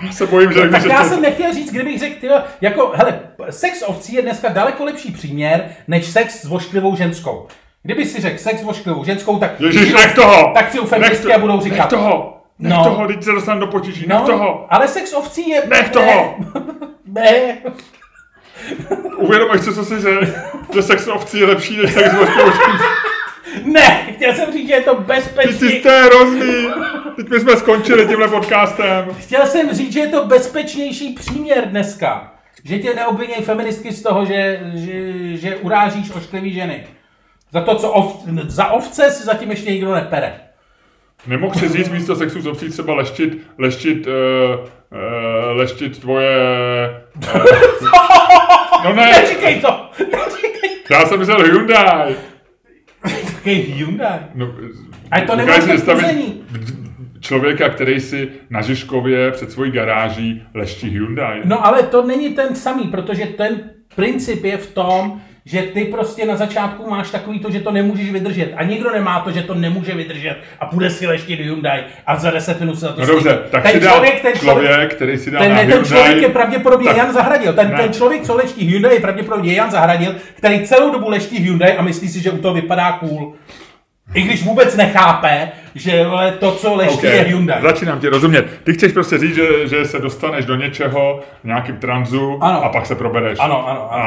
Já 0.02 0.12
se 0.12 0.26
bojím, 0.26 0.52
že... 0.52 0.68
Tak 0.68 0.84
já 0.84 1.02
to... 1.02 1.08
jsem 1.08 1.22
nechtěl 1.22 1.54
říct, 1.54 1.70
kdybych 1.70 1.98
řekl, 1.98 2.20
tyjo, 2.20 2.40
jako, 2.60 2.92
hele, 2.94 3.20
sex 3.50 3.82
ovcí 3.86 4.14
je 4.14 4.22
dneska 4.22 4.48
daleko 4.48 4.84
lepší 4.84 5.12
příměr, 5.12 5.68
než 5.88 6.06
sex 6.06 6.42
s 6.42 6.44
vošklivou 6.44 6.96
ženskou. 6.96 7.46
Kdyby 7.82 8.06
si 8.06 8.20
řekl 8.20 8.38
sex 8.38 8.60
s 8.60 8.64
vošklivou 8.64 9.04
ženskou, 9.04 9.38
tak... 9.38 9.60
Ježiš, 9.60 9.92
nech 9.92 10.14
toho! 10.14 10.52
Tak 10.54 10.72
si 10.72 10.80
u 10.80 10.86
feministky 10.86 11.34
a 11.34 11.38
budou 11.38 11.60
říkat... 11.60 11.76
Nech 11.78 11.86
toho! 11.86 12.40
Nech 12.58 12.72
no. 12.72 12.84
toho, 12.84 13.06
teď 13.06 13.22
se 13.22 13.32
dostanu 13.32 13.60
do 13.60 13.66
potíží, 13.66 14.06
nech 14.06 14.18
no, 14.18 14.26
toho! 14.26 14.66
Ale 14.70 14.88
sex 14.88 15.12
ovcí 15.12 15.48
je... 15.48 15.62
Nech 15.66 15.90
toho! 15.90 16.36
ne. 17.06 17.58
Uvědomuješ 19.16 19.64
si, 19.64 19.74
co 19.74 19.84
jsi 19.84 20.00
řekl? 20.00 20.26
Že 20.74 20.82
sex 20.82 21.08
ovcí 21.08 21.38
je 21.38 21.46
lepší 21.46 21.76
než 21.76 21.92
sex 21.92 22.14
vošklivou 22.14 22.50
ženskou. 22.50 23.08
Ne, 23.64 24.06
chtěl 24.16 24.34
jsem 24.34 24.52
říct, 24.52 24.68
že 24.68 24.74
je 24.74 24.80
to 24.82 24.94
Ty, 24.94 25.00
ty 25.00 25.06
bezpečný. 25.06 25.70
jste 25.70 26.02
hrozný. 26.02 26.68
Teď 27.16 27.28
my 27.28 27.40
jsme 27.40 27.56
skončili 27.56 28.06
tímhle 28.06 28.28
podcastem. 28.28 29.08
Chtěl 29.18 29.46
jsem 29.46 29.72
říct, 29.72 29.92
že 29.92 30.00
je 30.00 30.08
to 30.08 30.24
bezpečnější 30.24 31.14
příměr 31.14 31.68
dneska. 31.68 32.32
Že 32.64 32.78
tě 32.78 32.94
neobvinějí 32.94 33.42
feministky 33.42 33.92
z 33.92 34.02
toho, 34.02 34.24
že, 34.26 34.60
že, 34.74 34.92
že 35.36 35.56
urážíš 35.56 36.10
ošklivý 36.10 36.52
ženy. 36.52 36.86
Za 37.52 37.60
to, 37.60 37.74
co 37.74 37.90
ov, 37.90 38.16
za 38.46 38.66
ovce 38.70 39.10
si 39.10 39.24
zatím 39.24 39.50
ještě 39.50 39.70
nikdo 39.70 39.94
nepere. 39.94 40.40
Nemohl 41.26 41.54
si 41.54 41.68
říct 41.68 41.88
místo 41.88 42.16
sexu 42.16 42.40
s 42.40 42.46
obcí 42.46 42.68
třeba 42.68 42.94
leštit, 42.94 43.38
leštit, 43.58 44.06
uh, 44.06 44.12
uh, 44.12 45.56
leštit 45.56 45.98
tvoje... 45.98 46.38
Uh, 47.34 47.44
no 48.84 48.92
ne, 48.94 49.12
Neříkej 49.22 49.60
to! 49.60 49.90
Neříkej 49.98 50.48
já 50.90 51.06
jsem 51.06 51.18
myslel 51.18 51.42
Hyundai. 51.42 52.16
Takový 53.02 53.54
Hyundai. 53.54 54.18
No, 54.34 54.54
A 55.10 55.20
to 55.20 55.36
nemáš. 55.36 55.64
Člověka, 57.20 57.68
který 57.68 58.00
si 58.00 58.28
na 58.50 58.62
Žižkově 58.62 59.30
před 59.30 59.52
svojí 59.52 59.70
garáží 59.70 60.42
leští 60.54 60.88
Hyundai. 60.88 61.40
No 61.44 61.66
ale 61.66 61.82
to 61.82 62.06
není 62.06 62.34
ten 62.34 62.54
samý, 62.54 62.84
protože 62.84 63.26
ten 63.26 63.70
princip 63.96 64.44
je 64.44 64.56
v 64.56 64.74
tom, 64.74 65.20
že 65.48 65.62
ty 65.62 65.84
prostě 65.84 66.26
na 66.26 66.36
začátku 66.36 66.90
máš 66.90 67.10
takový 67.10 67.38
to, 67.40 67.50
že 67.50 67.60
to 67.60 67.70
nemůžeš 67.72 68.10
vydržet. 68.10 68.52
A 68.56 68.62
nikdo 68.64 68.90
nemá 68.90 69.20
to, 69.20 69.30
že 69.30 69.42
to 69.42 69.54
nemůže 69.54 69.94
vydržet 69.94 70.36
a 70.60 70.66
půjde 70.66 70.90
si 70.90 71.06
leštit 71.06 71.40
Hyundai 71.40 71.82
a 72.06 72.16
za 72.16 72.30
10 72.30 72.60
minut 72.60 72.74
se 72.74 72.80
za 72.80 72.92
to 72.92 73.00
No 73.00 73.06
dobře, 73.06 73.38
tak 73.50 73.62
ten 73.62 73.72
si 73.72 73.80
člověk, 73.88 74.22
ten 74.22 74.32
člověk, 74.32 74.68
člověk, 74.68 74.94
který 74.94 75.18
si 75.18 75.30
dá 75.30 75.38
ten, 75.38 75.48
na 75.50 75.54
ne, 75.56 75.60
ten 75.62 75.70
Hyundai, 75.70 75.88
člověk 75.88 76.22
je 76.22 76.28
pravděpodobně 76.28 76.88
tak- 76.88 76.96
Jan 76.96 77.12
Zahradil. 77.12 77.52
Ten, 77.52 77.70
Ne. 77.70 77.76
ten 77.76 77.92
člověk, 77.92 78.22
co 78.22 78.34
leští 78.34 78.66
Hyundai, 78.66 78.94
je 78.94 79.00
pravděpodobně 79.00 79.54
Jan 79.54 79.70
Zahradil, 79.70 80.14
který 80.34 80.66
celou 80.66 80.92
dobu 80.92 81.08
leští 81.08 81.38
Hyundai 81.38 81.76
a 81.76 81.82
myslí 81.82 82.08
si, 82.08 82.20
že 82.20 82.30
u 82.30 82.38
toho 82.38 82.54
vypadá 82.54 82.92
cool. 82.92 83.32
I 84.14 84.22
když 84.22 84.44
vůbec 84.44 84.76
nechápe, 84.76 85.48
že 85.74 86.06
vole, 86.06 86.32
to, 86.32 86.52
co 86.52 86.74
leští, 86.74 86.98
Okay. 86.98 87.10
je 87.16 87.22
Hyundai. 87.22 87.62
Začínám 87.62 88.00
ti 88.00 88.08
rozumět. 88.08 88.60
Ty 88.64 88.72
chceš 88.72 88.92
prostě 88.92 89.18
říct, 89.18 89.34
že, 89.34 89.68
že 89.68 89.84
se 89.84 89.98
dostaneš 89.98 90.44
do 90.44 90.54
něčeho, 90.56 91.20
v 91.42 91.46
nějakým 91.46 91.76
tranzu 91.76 92.38
Ano. 92.40 92.64
a 92.64 92.68
pak 92.68 92.86
se 92.86 92.94
probereš. 92.94 93.38
Ano, 93.40 93.68
ano, 93.68 93.92
ano. 93.92 94.04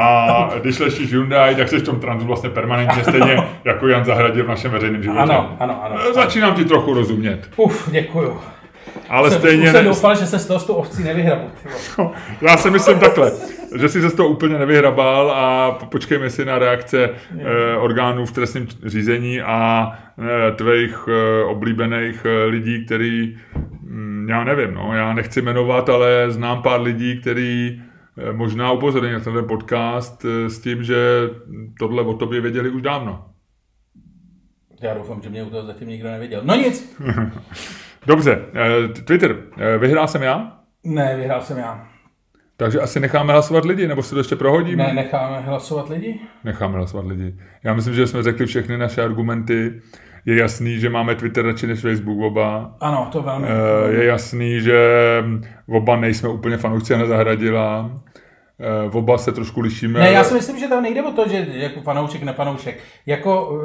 A 0.54 0.58
když 0.60 0.78
leštíš 0.78 1.10
Hyundai, 1.12 1.54
tak 1.54 1.68
jsi 1.68 1.76
v 1.78 1.82
tom 1.82 2.00
tranzu 2.00 2.26
vlastně 2.26 2.50
permanentně 2.50 3.04
stejně 3.08 3.36
jako 3.64 3.88
Jan 3.88 4.04
Zahradil 4.04 4.44
v 4.44 4.48
našem 4.48 4.70
veřejném 4.70 5.02
životě. 5.02 5.20
Ano, 5.22 5.56
ano, 5.60 5.80
ano. 5.84 5.96
Začínám 6.14 6.54
ti 6.54 6.64
trochu 6.64 6.94
rozumět. 6.94 7.48
Uf, 7.56 7.88
děkuju. 7.90 8.40
Ale 9.08 9.30
Jsem, 9.30 9.38
stejně... 9.38 9.62
už 9.64 9.70
jsem 9.70 9.84
Ne... 9.84 9.88
doufal, 9.88 10.16
že 10.16 10.26
se 10.26 10.38
z 10.38 10.46
toho 10.46 10.60
s 10.60 10.64
tou 10.64 10.74
ovcí 10.74 11.02
nevyhrabu. 11.04 11.50
vole. 11.98 12.10
Já 12.40 12.56
si 12.56 12.70
myslím 12.70 12.98
takhle, 12.98 13.32
že 13.76 13.88
si 13.88 14.00
se 14.00 14.10
z 14.10 14.14
toho 14.14 14.28
úplně 14.28 14.58
nevyhrabal 14.58 15.30
a 15.30 15.70
po- 15.72 15.86
počkejme 15.86 16.30
si 16.30 16.44
na 16.44 16.58
reakce 16.58 17.10
eh, 17.38 17.76
orgánů 17.76 18.26
v 18.26 18.32
trestním 18.32 18.68
řízení 18.86 19.40
a 19.40 19.92
eh, 20.18 20.52
tvých 20.52 20.98
eh, 21.08 21.44
oblíbených 21.44 22.24
eh, 22.26 22.44
lidí, 22.44 22.84
který, 22.86 23.38
hm, 23.82 24.26
já 24.30 24.44
nevím, 24.44 24.74
no, 24.74 24.90
já 24.94 25.14
nechci 25.14 25.42
jmenovat, 25.42 25.88
ale 25.88 26.26
znám 26.30 26.62
pár 26.62 26.80
lidí, 26.80 27.20
který 27.20 27.82
eh, 28.28 28.32
možná 28.32 28.72
upozorní 28.72 29.12
na 29.12 29.20
ten 29.20 29.44
podcast 29.48 30.24
eh, 30.24 30.50
s 30.50 30.58
tím, 30.60 30.84
že 30.84 30.96
tohle 31.78 32.02
o 32.02 32.14
tobě 32.14 32.40
věděli 32.40 32.70
už 32.70 32.82
dávno. 32.82 33.24
Já 34.82 34.94
doufám, 34.94 35.22
že 35.22 35.28
mě 35.30 35.42
u 35.42 35.50
toho 35.50 35.66
zatím 35.66 35.88
nikdo 35.88 36.08
neviděl. 36.10 36.40
No 36.44 36.54
nic. 36.56 36.96
Dobře, 38.06 38.38
eh, 38.54 38.88
Twitter, 38.88 39.36
eh, 39.58 39.78
vyhrál 39.78 40.08
jsem 40.08 40.22
já? 40.22 40.52
Ne, 40.84 41.16
vyhrál 41.16 41.40
jsem 41.40 41.58
já. 41.58 41.86
Takže 42.56 42.80
asi 42.80 43.00
necháme 43.00 43.32
hlasovat 43.32 43.64
lidi, 43.64 43.88
nebo 43.88 44.02
si 44.02 44.10
to 44.10 44.18
ještě 44.20 44.36
prohodíme? 44.36 44.84
Ne, 44.86 44.92
necháme 44.92 45.40
hlasovat 45.40 45.88
lidi? 45.88 46.20
Necháme 46.44 46.76
hlasovat 46.76 47.06
lidi. 47.06 47.34
Já 47.64 47.74
myslím, 47.74 47.94
že 47.94 48.06
jsme 48.06 48.22
řekli 48.22 48.46
všechny 48.46 48.78
naše 48.78 49.02
argumenty. 49.02 49.80
Je 50.26 50.36
jasný, 50.36 50.78
že 50.80 50.90
máme 50.90 51.14
Twitter 51.14 51.46
radši 51.46 51.66
než 51.66 51.80
Facebook 51.80 52.20
oba. 52.20 52.76
Ano, 52.80 53.08
to 53.12 53.22
velmi. 53.22 53.46
Eh, 53.48 53.92
Je 53.92 54.04
jasný, 54.04 54.60
že 54.60 54.78
oba 55.68 55.96
nejsme 55.96 56.28
úplně 56.28 56.56
fanoušci 56.56 56.96
na 56.96 57.06
Zahradila. 57.06 57.90
Oba 58.92 59.18
se 59.18 59.32
trošku 59.32 59.60
lišíme. 59.60 60.00
Ne, 60.00 60.12
já 60.12 60.24
si 60.24 60.34
myslím, 60.34 60.58
že 60.58 60.68
tam 60.68 60.82
nejde 60.82 61.02
o 61.02 61.12
to, 61.12 61.28
že 61.28 61.46
jako 61.52 61.80
fanoušek, 61.80 62.22
nefanoušek. 62.22 62.78
Jako, 63.06 63.58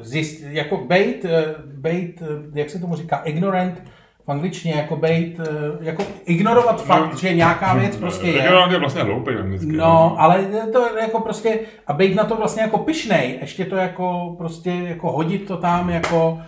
zjist, 0.00 0.44
jako 0.48 0.76
bait, 0.76 1.24
uh, 1.24 1.30
bait, 1.64 2.20
uh, 2.20 2.28
jak 2.54 2.70
se 2.70 2.78
tomu 2.78 2.96
říká, 2.96 3.16
ignorant 3.16 3.82
v 4.26 4.30
angličtině, 4.30 4.74
jako 4.74 4.96
bait, 4.96 5.38
uh, 5.38 5.46
jako 5.80 6.02
ignorovat 6.24 6.84
fakt, 6.84 7.18
že 7.18 7.34
nějaká 7.34 7.74
věc 7.74 7.96
prostě 7.96 8.26
je. 8.26 8.32
Regionální 8.32 8.72
je 8.72 8.78
vlastně 8.78 9.02
hloupý 9.02 9.34
anglicky. 9.34 9.72
No, 9.72 10.16
ale 10.18 10.42
je 10.42 10.66
to 10.72 10.88
jako 11.00 11.20
prostě, 11.20 11.58
a 11.86 11.92
být 11.92 12.14
na 12.14 12.24
to 12.24 12.36
vlastně 12.36 12.62
jako 12.62 12.78
pyšnej, 12.78 13.38
ještě 13.40 13.64
to 13.64 13.76
jako 13.76 14.34
prostě, 14.38 14.70
jako 14.70 15.12
hodit 15.12 15.46
to 15.46 15.56
tam 15.56 15.90
jako, 15.90 16.38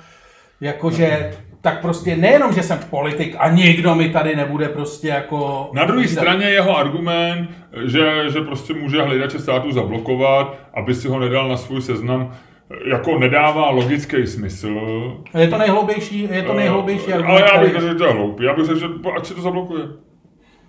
jako 0.61 0.91
že, 0.91 1.31
tak 1.61 1.81
prostě 1.81 2.17
nejenom, 2.17 2.53
že 2.53 2.63
jsem 2.63 2.79
politik 2.91 3.37
a 3.39 3.51
nikdo 3.51 3.95
mi 3.95 4.09
tady 4.09 4.37
nebude 4.37 4.69
prostě 4.69 5.09
jako... 5.09 5.71
Na 5.73 5.85
druhé 5.85 6.09
straně 6.09 6.47
jeho 6.47 6.77
argument, 6.77 7.51
že, 7.87 8.31
že 8.33 8.41
prostě 8.41 8.75
může 8.75 9.03
hledače 9.03 9.39
státu 9.39 9.73
zablokovat, 9.73 10.57
aby 10.75 10.95
si 10.95 11.09
ho 11.09 11.19
nedal 11.19 11.49
na 11.49 11.57
svůj 11.57 11.83
seznam, 11.83 12.35
jako 12.85 13.19
nedává 13.19 13.71
logický 13.71 14.27
smysl. 14.27 14.81
Je 15.39 15.49
to 15.49 15.59
nejhloubější, 15.59 16.29
je 16.33 16.43
to 16.43 16.55
nejhloubější 16.55 17.13
Ale 17.13 17.43
argument, 17.43 17.49
já 17.53 17.61
bych 17.61 17.73
řekl, 17.73 17.89
že 17.89 17.95
to 17.95 18.05
je 18.05 18.13
hloupý. 18.13 18.45
Já 18.45 18.55
bych 18.55 18.65
řekl, 18.65 18.79
že 18.79 18.87
ať 19.17 19.27
si 19.27 19.35
to 19.35 19.41
zablokuje. 19.41 19.83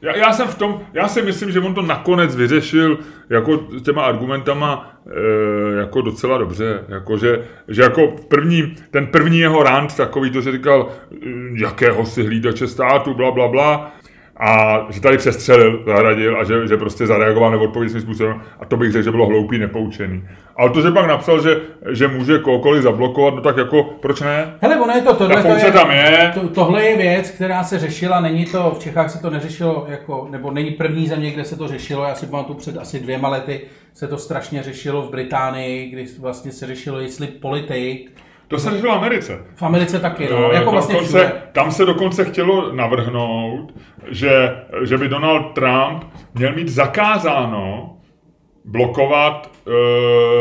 Já, 0.01 0.17
já, 0.17 0.33
jsem 0.33 0.47
v 0.47 0.55
tom, 0.55 0.81
já 0.93 1.07
si 1.07 1.21
myslím, 1.21 1.51
že 1.51 1.59
on 1.59 1.73
to 1.73 1.81
nakonec 1.81 2.35
vyřešil 2.35 2.99
jako 3.29 3.57
těma 3.57 4.01
argumentama 4.01 4.91
e, 5.07 5.79
jako 5.79 6.01
docela 6.01 6.37
dobře. 6.37 6.85
Jako, 6.87 7.17
že, 7.17 7.45
že 7.67 7.81
jako 7.81 8.07
první, 8.27 8.75
ten 8.91 9.07
první 9.07 9.39
jeho 9.39 9.63
rant 9.63 9.95
takový, 9.95 10.31
to, 10.31 10.41
že 10.41 10.51
říkal, 10.51 10.89
e, 11.11 11.15
jakého 11.53 12.05
si 12.05 12.23
hlídače 12.23 12.67
státu, 12.67 13.13
bla, 13.13 13.31
bla, 13.31 13.47
bla. 13.47 13.91
A 14.39 14.85
že 14.89 15.01
tady 15.01 15.17
přestřelil, 15.17 15.83
zahradil 15.85 16.39
a 16.39 16.43
že, 16.43 16.67
že 16.67 16.77
prostě 16.77 17.07
zareagoval 17.07 17.51
neodpovědným 17.51 18.01
způsobem. 18.01 18.41
A 18.59 18.65
to 18.65 18.77
bych 18.77 18.91
řekl, 18.91 19.03
že 19.03 19.11
bylo 19.11 19.25
hloupý, 19.25 19.57
nepoučený. 19.57 20.23
Ale 20.57 20.69
to, 20.69 20.81
že 20.81 20.91
pak 20.91 21.07
napsal, 21.07 21.41
že, 21.41 21.61
že 21.91 22.07
může 22.07 22.39
kohokoliv 22.39 22.83
zablokovat, 22.83 23.35
no 23.35 23.41
tak 23.41 23.57
jako, 23.57 23.83
proč 23.83 24.21
ne? 24.21 24.53
Hele, 24.61 24.79
ono 24.79 24.93
je 24.93 25.01
to, 25.01 25.13
tohle 25.13 25.41
to 25.41 25.47
je, 25.47 25.71
tam 25.71 25.91
je. 25.91 26.31
To, 26.33 26.47
tohle 26.47 26.85
je 26.85 26.97
věc, 26.97 27.31
která 27.31 27.63
se 27.63 27.79
řešila, 27.79 28.19
není 28.19 28.45
to, 28.45 28.75
v 28.75 28.79
Čechách 28.79 29.09
se 29.09 29.21
to 29.21 29.29
neřešilo, 29.29 29.85
jako, 29.89 30.27
nebo 30.31 30.51
není 30.51 30.71
první 30.71 31.07
země, 31.07 31.31
kde 31.31 31.43
se 31.43 31.55
to 31.55 31.67
řešilo, 31.67 32.03
já 32.03 32.15
si 32.15 32.25
pamatuju 32.25 32.57
před 32.57 32.77
asi 32.77 32.99
dvěma 32.99 33.29
lety 33.29 33.61
se 33.93 34.07
to 34.07 34.17
strašně 34.17 34.63
řešilo 34.63 35.01
v 35.01 35.11
Británii, 35.11 35.89
kdy 35.89 36.05
vlastně 36.19 36.51
se 36.51 36.67
řešilo, 36.67 36.99
jestli 36.99 37.27
politik, 37.27 38.11
To 38.49 38.59
se 38.59 38.71
řešilo 38.71 38.93
v 38.93 38.97
Americe. 38.97 39.39
v 39.55 39.63
Americe 39.63 39.99
taky, 39.99 40.27
no, 40.31 40.51
jako 40.51 40.71
vlastně 40.71 40.93
dokonce, 40.93 41.19
všude. 41.19 41.41
tam 41.51 41.71
se 41.71 41.85
dokonce 41.85 42.25
chtělo 42.25 42.75
navrhnout, 42.75 43.73
že, 44.07 44.55
že 44.83 44.97
by 44.97 45.09
Donald 45.09 45.43
Trump 45.43 46.03
měl 46.33 46.55
mít 46.55 46.69
zakázáno 46.69 47.95
blokovat 48.65 49.51
uh, 49.67 49.73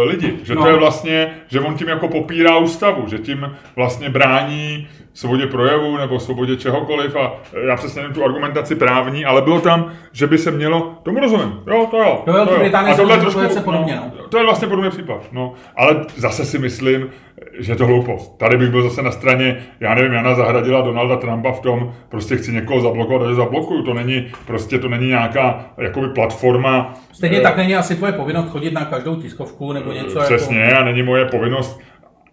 lidi. 0.09 0.39
Že 0.43 0.55
no. 0.55 0.61
No. 0.61 0.67
to 0.67 0.71
je 0.73 0.77
vlastně, 0.77 1.35
že 1.49 1.61
on 1.61 1.75
tím 1.75 1.89
jako 1.89 2.09
popírá 2.09 2.59
ústavu, 2.59 3.09
že 3.09 3.19
tím 3.19 3.57
vlastně 3.77 4.11
brání 4.11 4.89
svobodě 5.19 5.47
projevu 5.47 5.97
nebo 5.97 6.21
svobodě 6.21 6.57
čehokoliv 6.57 7.17
a 7.17 7.33
eh, 7.55 7.67
já 7.67 7.77
přesně 7.77 8.03
nevím 8.03 8.15
tu 8.15 8.25
argumentaci 8.25 8.75
právní, 8.75 9.25
ale 9.25 9.43
bylo 9.43 9.61
tam, 9.61 9.93
že 10.13 10.27
by 10.27 10.39
se 10.39 10.51
mělo, 10.51 10.95
tomu 11.03 11.21
rozumím, 11.21 11.61
jo, 11.67 11.87
to 11.91 11.99
jo. 11.99 12.23
Do 12.27 12.33
Velké 12.33 12.71
to 12.71 12.77
jo. 12.77 12.83
A 12.87 12.97
tohle 12.97 13.17
to 13.17 13.31
trošku, 13.31 13.61
podobně, 13.65 13.97
no, 13.97 14.29
to 14.29 14.39
je 14.39 14.45
vlastně 14.45 14.69
podobný 14.69 14.91
případ, 14.91 15.23
no. 15.33 15.53
Ale 15.77 16.05
zase 16.17 16.45
si 16.45 16.59
myslím, 16.59 17.11
že 17.59 17.73
je 17.73 17.77
to 17.77 17.87
hloupost. 17.87 18.39
Tady 18.39 18.57
bych 18.57 18.71
byl 18.71 18.83
zase 18.83 19.03
na 19.03 19.11
straně, 19.11 19.57
já 19.81 19.95
nevím, 19.95 20.13
Jana 20.13 20.35
Zahradila 20.35 20.81
Donalda 20.81 21.17
Trumpa 21.17 21.53
v 21.53 21.61
tom, 21.61 21.93
prostě 22.09 22.37
chci 22.37 22.53
někoho 22.53 22.81
zablokovat, 22.81 23.23
takže 23.23 23.35
zablokuju. 23.35 23.83
To 23.83 23.95
není, 23.95 24.27
prostě 24.47 24.79
to 24.79 24.89
není 24.89 25.07
nějaká 25.07 25.67
jakoby 25.79 26.09
platforma. 26.09 26.95
Stejně 27.13 27.39
eh, 27.39 27.41
tak 27.41 27.57
není 27.57 27.77
asi 27.77 27.97
tvoje 27.97 28.13
povinnost 28.13 28.51
chodit 28.51 28.71
na 28.71 28.85
každou 28.85 29.17
tiskovku 29.17 29.73
nebo 29.73 29.93
něco 29.93 30.21
Přesně, 30.21 30.61
jako... 30.61 30.81
a 30.81 30.85
není 30.85 31.03
moje 31.03 31.25
povinnost. 31.25 31.81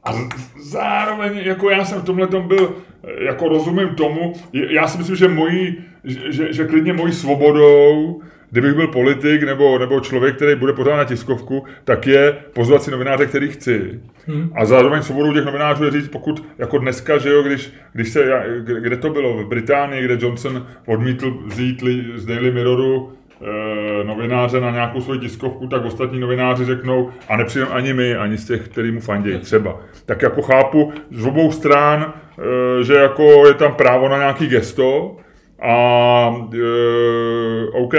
A 0.03 0.13
zároveň, 0.61 1.37
jako 1.37 1.69
já 1.69 1.85
jsem 1.85 2.01
v 2.01 2.05
tomhle 2.05 2.27
tom 2.27 2.47
byl, 2.47 2.75
eh, 3.03 3.23
jako 3.23 3.49
rozumím 3.49 3.89
tomu, 3.89 4.33
já 4.53 4.87
si 4.87 4.97
myslím, 4.97 5.15
že 5.15 5.27
mojí, 5.27 5.77
že, 6.03 6.31
že, 6.31 6.53
že 6.53 6.67
klidně 6.67 6.93
mojí 6.93 7.13
svobodou, 7.13 8.21
kdybych 8.55 8.73
byl 8.73 8.87
politik 8.87 9.43
nebo, 9.43 9.79
nebo 9.79 9.99
člověk, 9.99 10.35
který 10.35 10.55
bude 10.55 10.73
pořád 10.73 10.97
na 10.97 11.03
tiskovku, 11.03 11.65
tak 11.83 12.07
je 12.07 12.37
pozvat 12.53 12.83
si 12.83 12.91
novináře, 12.91 13.25
který 13.25 13.49
chci. 13.49 13.99
Hmm. 14.27 14.49
A 14.55 14.65
zároveň 14.65 15.01
svobodou 15.01 15.33
těch 15.33 15.45
novinářů 15.45 15.85
je 15.85 15.91
říct, 15.91 16.07
pokud 16.07 16.45
jako 16.57 16.77
dneska, 16.77 17.17
že 17.17 17.29
jo, 17.29 17.43
když, 17.43 17.73
když 17.93 18.09
se, 18.09 18.43
kde 18.79 18.97
to 18.97 19.09
bylo, 19.09 19.37
v 19.37 19.47
Británii, 19.47 20.05
kde 20.05 20.17
Johnson 20.19 20.67
odmítl 20.85 21.37
vzít 21.45 21.81
li, 21.81 22.05
z 22.15 22.25
Daily 22.25 22.51
Mirroru 22.51 23.13
eh, 23.41 24.03
novináře 24.03 24.59
na 24.59 24.71
nějakou 24.71 25.01
svoji 25.01 25.19
tiskovku, 25.19 25.67
tak 25.67 25.85
ostatní 25.85 26.19
novináři 26.19 26.65
řeknou, 26.65 27.09
a 27.29 27.37
nepřijdeme 27.37 27.71
ani 27.71 27.93
my, 27.93 28.15
ani 28.15 28.37
z 28.37 28.45
těch, 28.45 28.67
který 28.69 28.91
mu 28.91 28.99
fandějí 28.99 29.39
třeba. 29.39 29.79
Tak 30.05 30.21
jako 30.21 30.41
chápu 30.41 30.93
z 31.11 31.25
obou 31.25 31.51
stran, 31.51 32.13
eh, 32.39 32.83
že 32.83 32.93
jako 32.93 33.47
je 33.47 33.53
tam 33.53 33.73
právo 33.73 34.09
na 34.09 34.17
nějaký 34.17 34.47
gesto 34.47 35.17
a 35.61 36.35
eh, 36.53 37.69
OK, 37.71 37.93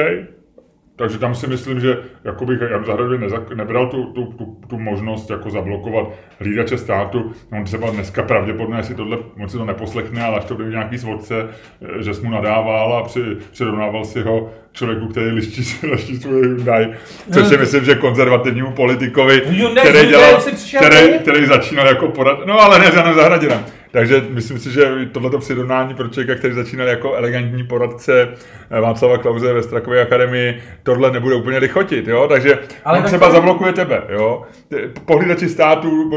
takže 0.97 1.19
tam 1.19 1.35
si 1.35 1.47
myslím, 1.47 1.81
že 1.81 1.99
jako 2.25 2.47
bych 2.47 2.61
Jan 2.71 2.85
Zahradový 2.85 3.19
nebral 3.55 3.87
tu, 3.87 4.05
tu, 4.05 4.25
tu, 4.25 4.57
tu, 4.69 4.79
možnost 4.79 5.31
jako 5.31 5.51
zablokovat 5.51 6.07
hlídače 6.39 6.79
státu. 6.79 7.33
On 7.53 7.65
třeba 7.65 7.91
dneska 7.91 8.23
pravděpodobně 8.23 8.83
si 8.83 8.95
tohle, 8.95 9.19
on 9.43 9.49
si 9.49 9.57
to 9.57 9.65
neposlechne, 9.65 10.25
ale 10.25 10.37
až 10.39 10.45
to 10.45 10.55
bude 10.55 10.69
nějaký 10.69 10.99
svodce, 10.99 11.49
eh, 11.83 12.03
že 12.03 12.15
jsi 12.15 12.25
mu 12.25 12.31
nadával 12.31 12.97
a 12.97 13.03
při, 13.03 13.21
přirovnával 13.53 14.05
si 14.05 14.23
ho 14.23 14.51
člověku, 14.73 15.09
který 15.09 15.31
liští, 15.31 15.87
liští 15.87 16.17
svůj 16.17 16.43
Hyundai, 16.43 16.89
což 17.33 17.47
si 17.47 17.55
no. 17.55 17.61
myslím, 17.61 17.85
že 17.85 17.95
konzervativnímu 17.95 18.71
politikovi, 18.71 19.43
Hyundai, 19.47 19.89
který, 19.89 20.09
dělal, 20.09 20.43
který, 20.77 21.19
který 21.19 21.47
začínal 21.47 21.87
jako 21.87 22.09
porad, 22.09 22.47
no 22.47 22.61
ale 22.61 22.79
ne 22.79 22.91
za 22.91 23.13
Zahradina. 23.13 23.76
Takže 23.97 24.25
myslím 24.29 24.59
si, 24.59 24.73
že 24.73 25.07
tohleto 25.13 25.39
přirovnání 25.39 25.95
pro 25.95 26.09
člověka, 26.09 26.39
který 26.39 26.55
začínal 26.55 26.89
jako 26.89 27.15
elegantní 27.15 27.65
poradce 27.65 28.29
eh, 28.71 28.81
Václava 28.81 29.19
Klauze 29.19 29.53
ve 29.53 29.63
Strakové 29.63 30.03
akademii, 30.03 30.63
tohle 30.83 31.11
nebude 31.11 31.35
úplně 31.35 31.59
lichotit, 31.59 32.09
jo? 32.09 32.29
Takže 32.29 32.59
Ale 32.85 32.99
on 32.99 33.05
třeba 33.05 33.27
to... 33.27 33.33
zablokuje 33.33 33.73
tebe, 33.73 34.03
jo? 34.09 34.43
Pohlídači 35.05 35.49
státu, 35.49 36.11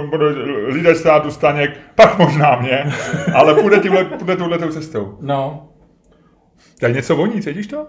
lídač 0.68 0.98
státu 0.98 1.32
Staněk, 1.32 1.72
pak 1.96 2.20
možná 2.20 2.60
mě, 2.60 2.86
ale 3.34 3.54
půjde, 3.56 3.80
tímhle, 3.80 4.06
půjde 4.06 4.36
touhletou 4.36 4.70
cestou. 4.70 5.18
No. 5.22 5.70
Tady 6.80 6.94
něco 6.94 7.16
voní, 7.16 7.42
cítíš 7.42 7.68
to? 7.68 7.88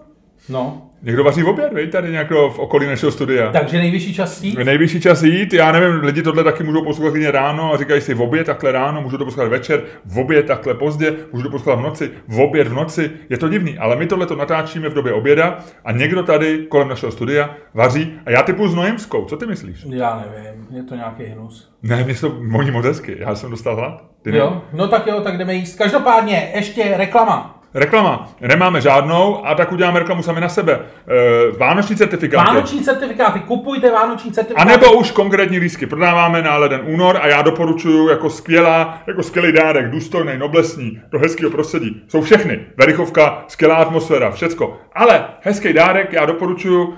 No. 0.49 0.91
Někdo 1.03 1.25
vaří 1.25 1.43
v 1.43 1.49
oběd, 1.49 1.73
vej, 1.73 1.87
tady 1.87 2.11
nějak 2.11 2.31
v 2.31 2.59
okolí 2.59 2.87
našeho 2.87 3.13
studia. 3.13 3.53
Takže 3.53 3.79
nejvyšší 3.79 4.15
čas 4.15 4.43
jít? 4.43 4.59
Nejvyšší 4.65 5.01
čas 5.01 5.23
jít, 5.23 5.53
já 5.53 5.73
nevím, 5.73 6.01
lidi 6.01 6.23
tohle 6.23 6.45
taky 6.45 6.65
můžou 6.65 6.85
poslouchat 6.85 7.31
ráno 7.31 7.75
a 7.75 7.77
říkají 7.77 8.01
si 8.01 8.15
v 8.15 8.23
oběd 8.23 8.47
takhle 8.47 8.73
ráno, 8.73 9.03
můžu 9.03 9.19
to 9.19 9.25
poslouchat 9.25 9.49
večer, 9.49 9.83
v 10.05 10.19
oběd 10.19 10.47
takhle 10.47 10.75
pozdě, 10.75 11.15
můžu 11.33 11.45
to 11.45 11.51
poslouchat 11.51 11.81
v 11.81 11.83
noci, 11.83 12.11
v 12.29 12.41
oběd 12.41 12.69
v 12.69 12.75
noci, 12.75 13.11
je 13.29 13.39
to 13.39 13.49
divný, 13.49 13.79
ale 13.79 13.97
my 13.97 14.07
tohle 14.07 14.27
to 14.27 14.37
natáčíme 14.37 14.89
v 14.89 14.95
době 14.95 15.13
oběda 15.13 15.59
a 15.85 15.93
někdo 15.93 16.23
tady 16.23 16.67
kolem 16.69 16.89
našeho 16.89 17.13
studia 17.13 17.55
vaří 17.75 18.15
a 18.27 18.31
já 18.31 18.43
typu 18.43 18.69
s 18.69 18.75
Nojemskou, 18.75 19.25
co 19.25 19.37
ty 19.37 19.47
myslíš? 19.47 19.87
Já 19.89 20.25
nevím, 20.27 20.67
je 20.77 20.83
to 20.83 20.95
nějaký 20.95 21.25
hnus. 21.25 21.73
Ne, 21.83 22.05
mě 22.05 22.15
to 22.15 22.37
moní 22.41 22.71
moc 22.71 22.85
hezky, 22.85 23.17
já 23.19 23.35
jsem 23.35 23.51
dostal 23.51 23.77
hlad. 23.77 24.05
Ty 24.23 24.37
jo, 24.37 24.63
no 24.73 24.89
tak 24.89 25.07
jo, 25.07 25.21
tak 25.21 25.39
jdeme 25.39 25.55
jíst. 25.55 25.77
Každopádně, 25.77 26.53
ještě 26.55 26.95
reklama. 26.97 27.60
Reklama. 27.75 28.29
Nemáme 28.41 28.81
žádnou 28.81 29.47
a 29.47 29.55
tak 29.55 29.73
uděláme 29.73 29.99
reklamu 29.99 30.23
sami 30.23 30.41
na 30.41 30.49
sebe. 30.49 30.73
E, 30.73 31.59
vánoční 31.59 31.97
certifikáty. 31.97 32.47
Vánoční 32.47 32.81
certifikáty. 32.81 33.41
Kupujte 33.41 33.93
vánoční 33.93 34.33
certifikáty. 34.33 34.71
A 34.71 34.77
nebo 34.77 34.93
už 34.93 35.11
konkrétní 35.11 35.59
lístky. 35.59 35.87
Prodáváme 35.87 36.43
na 36.43 36.57
leden 36.57 36.81
únor 36.85 37.19
a 37.23 37.27
já 37.27 37.43
doporučuji 37.43 38.09
jako 38.09 38.31
skvělá, 38.31 39.03
jako 39.07 39.23
skvělý 39.23 39.53
dárek, 39.53 39.91
důstojný, 39.91 40.39
noblesní, 40.39 41.01
do 41.11 41.19
hezkého 41.19 41.51
prostředí. 41.51 42.03
Jsou 42.09 42.23
všechny. 42.23 42.61
Verichovka, 42.77 43.45
skvělá 43.49 43.77
atmosféra, 43.77 44.31
všecko. 44.31 44.77
Ale 44.95 45.25
hezký 45.43 45.73
dárek 45.73 46.13
já 46.13 46.27
doporučuji 46.27 46.95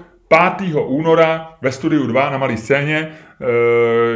5. 0.58 0.74
února 0.86 1.48
ve 1.62 1.72
studiu 1.72 2.06
2 2.06 2.30
na 2.30 2.38
malé 2.38 2.56
scéně. 2.56 2.96
E, 2.98 3.08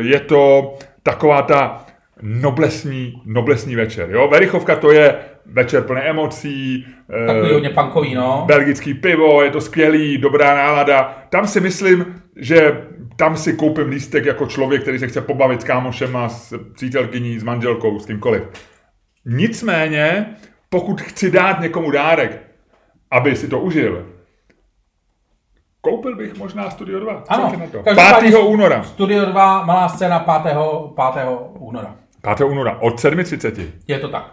je 0.00 0.20
to 0.20 0.74
taková 1.02 1.42
ta 1.42 1.85
noblesní, 2.22 3.22
noblesní 3.24 3.76
večer. 3.76 4.10
Jo? 4.10 4.28
Verichovka 4.28 4.76
to 4.76 4.92
je 4.92 5.18
večer 5.46 5.82
plný 5.82 6.00
emocí. 6.00 6.86
Takový 7.26 7.52
hodně 7.52 7.70
punkový, 7.70 8.14
no. 8.14 8.44
Belgický 8.46 8.94
pivo, 8.94 9.42
je 9.42 9.50
to 9.50 9.60
skvělý, 9.60 10.18
dobrá 10.18 10.54
nálada. 10.54 11.18
Tam 11.30 11.46
si 11.46 11.60
myslím, 11.60 12.22
že 12.36 12.86
tam 13.16 13.36
si 13.36 13.52
koupím 13.52 13.88
lístek 13.88 14.24
jako 14.24 14.46
člověk, 14.46 14.82
který 14.82 14.98
se 14.98 15.06
chce 15.06 15.20
pobavit 15.20 15.60
s 15.60 15.64
kámošema, 15.64 16.28
s 16.28 16.58
přítelkyní, 16.74 17.38
s 17.38 17.42
manželkou, 17.42 17.98
s 17.98 18.06
kýmkoliv. 18.06 18.42
Nicméně, 19.24 20.26
pokud 20.68 21.00
chci 21.00 21.30
dát 21.30 21.60
někomu 21.60 21.90
dárek, 21.90 22.42
aby 23.10 23.36
si 23.36 23.48
to 23.48 23.60
užil, 23.60 24.06
koupil 25.80 26.16
bych 26.16 26.38
možná 26.38 26.70
Studio 26.70 27.00
2. 27.00 27.24
Ano, 27.28 27.52
to? 27.72 27.82
5. 28.20 28.34
února. 28.34 28.82
Studio 28.82 29.24
2, 29.24 29.64
malá 29.64 29.88
scéna 29.88 30.18
5. 30.18 30.56
5. 31.14 31.26
února. 31.58 31.94
5. 32.34 32.40
února 32.40 32.78
od 32.80 32.94
7.30. 32.94 33.66
Je 33.88 33.98
to 33.98 34.08
tak. 34.08 34.32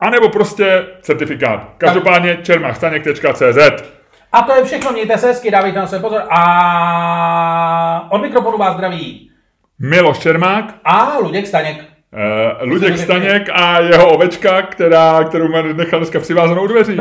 A 0.00 0.10
nebo 0.10 0.28
prostě 0.28 0.86
certifikát. 1.00 1.74
Každopádně 1.78 2.38
čermachstaněk.cz 2.42 3.58
A 4.32 4.42
to 4.42 4.54
je 4.54 4.64
všechno, 4.64 4.92
mějte 4.92 5.18
se 5.18 5.26
hezky, 5.26 5.50
dávejte 5.50 5.78
na 5.78 5.86
sebe 5.86 6.02
pozor. 6.02 6.22
A 6.30 8.08
od 8.10 8.22
mikrofonu 8.22 8.58
vás 8.58 8.74
zdraví 8.74 9.30
Miloš 9.78 10.18
Čermák 10.18 10.74
a 10.84 11.18
Luděk 11.18 11.46
Staněk. 11.46 11.76
Uh, 11.80 12.68
Luděk 12.68 12.98
Staněk 12.98 13.48
a 13.52 13.78
jeho 13.78 14.14
ovečka, 14.14 14.62
která, 14.62 15.24
kterou 15.24 15.48
má 15.48 15.62
nechal 15.62 15.98
dneska 16.00 16.20
přivázanou 16.20 16.66
dveří. 16.66 16.96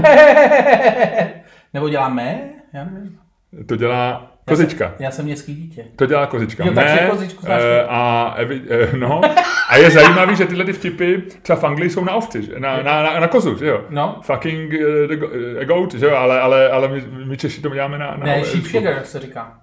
nebo 1.73 1.89
děláme? 1.89 2.39
Já 2.73 2.84
nevím. 2.84 3.19
To 3.67 3.75
dělá 3.75 4.30
Kozička. 4.51 4.83
Já 4.83 4.89
jsem, 4.89 5.03
já 5.05 5.11
jsem 5.11 5.25
městský 5.25 5.55
dítě. 5.55 5.85
To 5.95 6.05
dělá 6.05 6.25
kozička. 6.27 6.65
Jo, 6.65 6.73
ne, 6.73 7.07
kozičku 7.11 7.45
uh, 7.45 7.53
a, 7.87 8.35
uh, 8.43 8.99
no, 8.99 9.21
a 9.69 9.77
je 9.77 9.91
zajímavý, 9.91 10.35
že 10.35 10.45
tyhle 10.45 10.65
ty 10.65 10.73
vtipy 10.73 11.17
třeba 11.41 11.59
v 11.59 11.63
Anglii 11.63 11.89
jsou 11.89 12.03
na 12.03 12.13
ovci, 12.13 12.49
na, 12.57 12.81
na, 12.81 13.03
na, 13.03 13.19
na 13.19 13.27
kozu, 13.27 13.57
že 13.57 13.67
jo? 13.67 13.85
No. 13.89 14.19
Fucking 14.21 14.73
uh, 14.73 15.07
the, 15.07 15.25
uh, 15.25 15.63
goat, 15.63 15.93
že 15.93 16.05
jo? 16.05 16.15
Ale, 16.15 16.41
ale, 16.41 16.69
ale 16.69 16.87
my, 16.87 17.03
my 17.25 17.37
Češi 17.37 17.61
to 17.61 17.69
děláme 17.69 17.97
na... 17.97 18.15
na 18.17 18.25
ne, 18.25 18.45
sheepshagger 18.45 19.01
se 19.03 19.19
říká. 19.19 19.61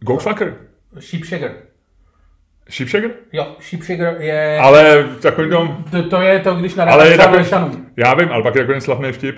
Goat 0.00 0.22
fucker? 0.22 0.54
Sheepshagger. 1.00 1.52
Sheepshagger? 2.70 3.10
Jo, 3.32 3.56
sheepshagger 3.60 4.16
je... 4.20 4.58
Ale 4.60 5.04
takový 5.22 5.50
tom... 5.50 5.84
To, 5.90 6.02
to 6.02 6.20
je 6.20 6.40
to, 6.40 6.54
když 6.54 6.74
nadáváš 6.74 7.16
takový... 7.16 7.44
Já 7.96 8.14
vím, 8.14 8.32
ale 8.32 8.42
pak 8.42 8.54
je 8.54 8.60
takový 8.60 8.80
slavný 8.80 9.12
vtip, 9.12 9.36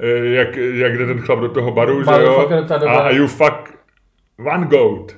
eh, 0.00 0.26
jak, 0.26 0.56
jak 0.56 0.98
jde 0.98 1.06
ten 1.06 1.20
chlap 1.20 1.40
do 1.40 1.48
toho 1.48 1.72
baru, 1.72 2.04
baru 2.04 2.24
že 2.24 2.26
jo? 2.26 2.66
A, 2.88 3.00
a 3.00 3.10
you 3.10 3.26
fuck 3.26 3.81
one 4.38 4.66
goat. 4.66 5.16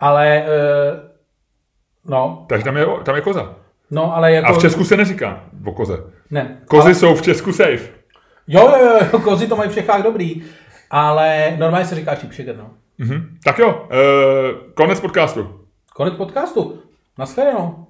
Ale, 0.00 0.44
uh, 0.44 1.00
no. 2.10 2.46
Takže 2.48 2.64
tam 2.64 2.76
je, 2.76 2.86
tam 3.04 3.14
je 3.14 3.20
koza. 3.20 3.54
No, 3.90 4.16
ale 4.16 4.32
jako... 4.32 4.48
A 4.48 4.52
v 4.52 4.60
Česku 4.60 4.84
se 4.84 4.96
neříká 4.96 5.44
o 5.64 5.72
koze. 5.72 5.98
Ne. 6.30 6.60
Kozy 6.68 6.86
ale... 6.86 6.94
jsou 6.94 7.14
v 7.14 7.22
Česku 7.22 7.52
safe. 7.52 7.90
Jo, 8.46 8.68
jo, 8.68 8.98
jo, 9.12 9.18
kozy 9.18 9.46
to 9.46 9.56
mají 9.56 9.70
v 9.70 9.74
Čechách 9.74 10.02
dobrý. 10.02 10.42
Ale 10.90 11.56
normálně 11.58 11.86
se 11.86 11.94
říká 11.94 12.16
sheepshagger, 12.16 12.56
no. 12.56 12.70
Mm-hmm. 13.00 13.26
Tak 13.44 13.58
jo, 13.58 13.68
uh, 13.68 14.72
konec 14.74 15.00
podcastu. 15.00 15.60
Konec 15.94 16.14
podcastu. 16.14 16.82
Naschledanou. 17.18 17.86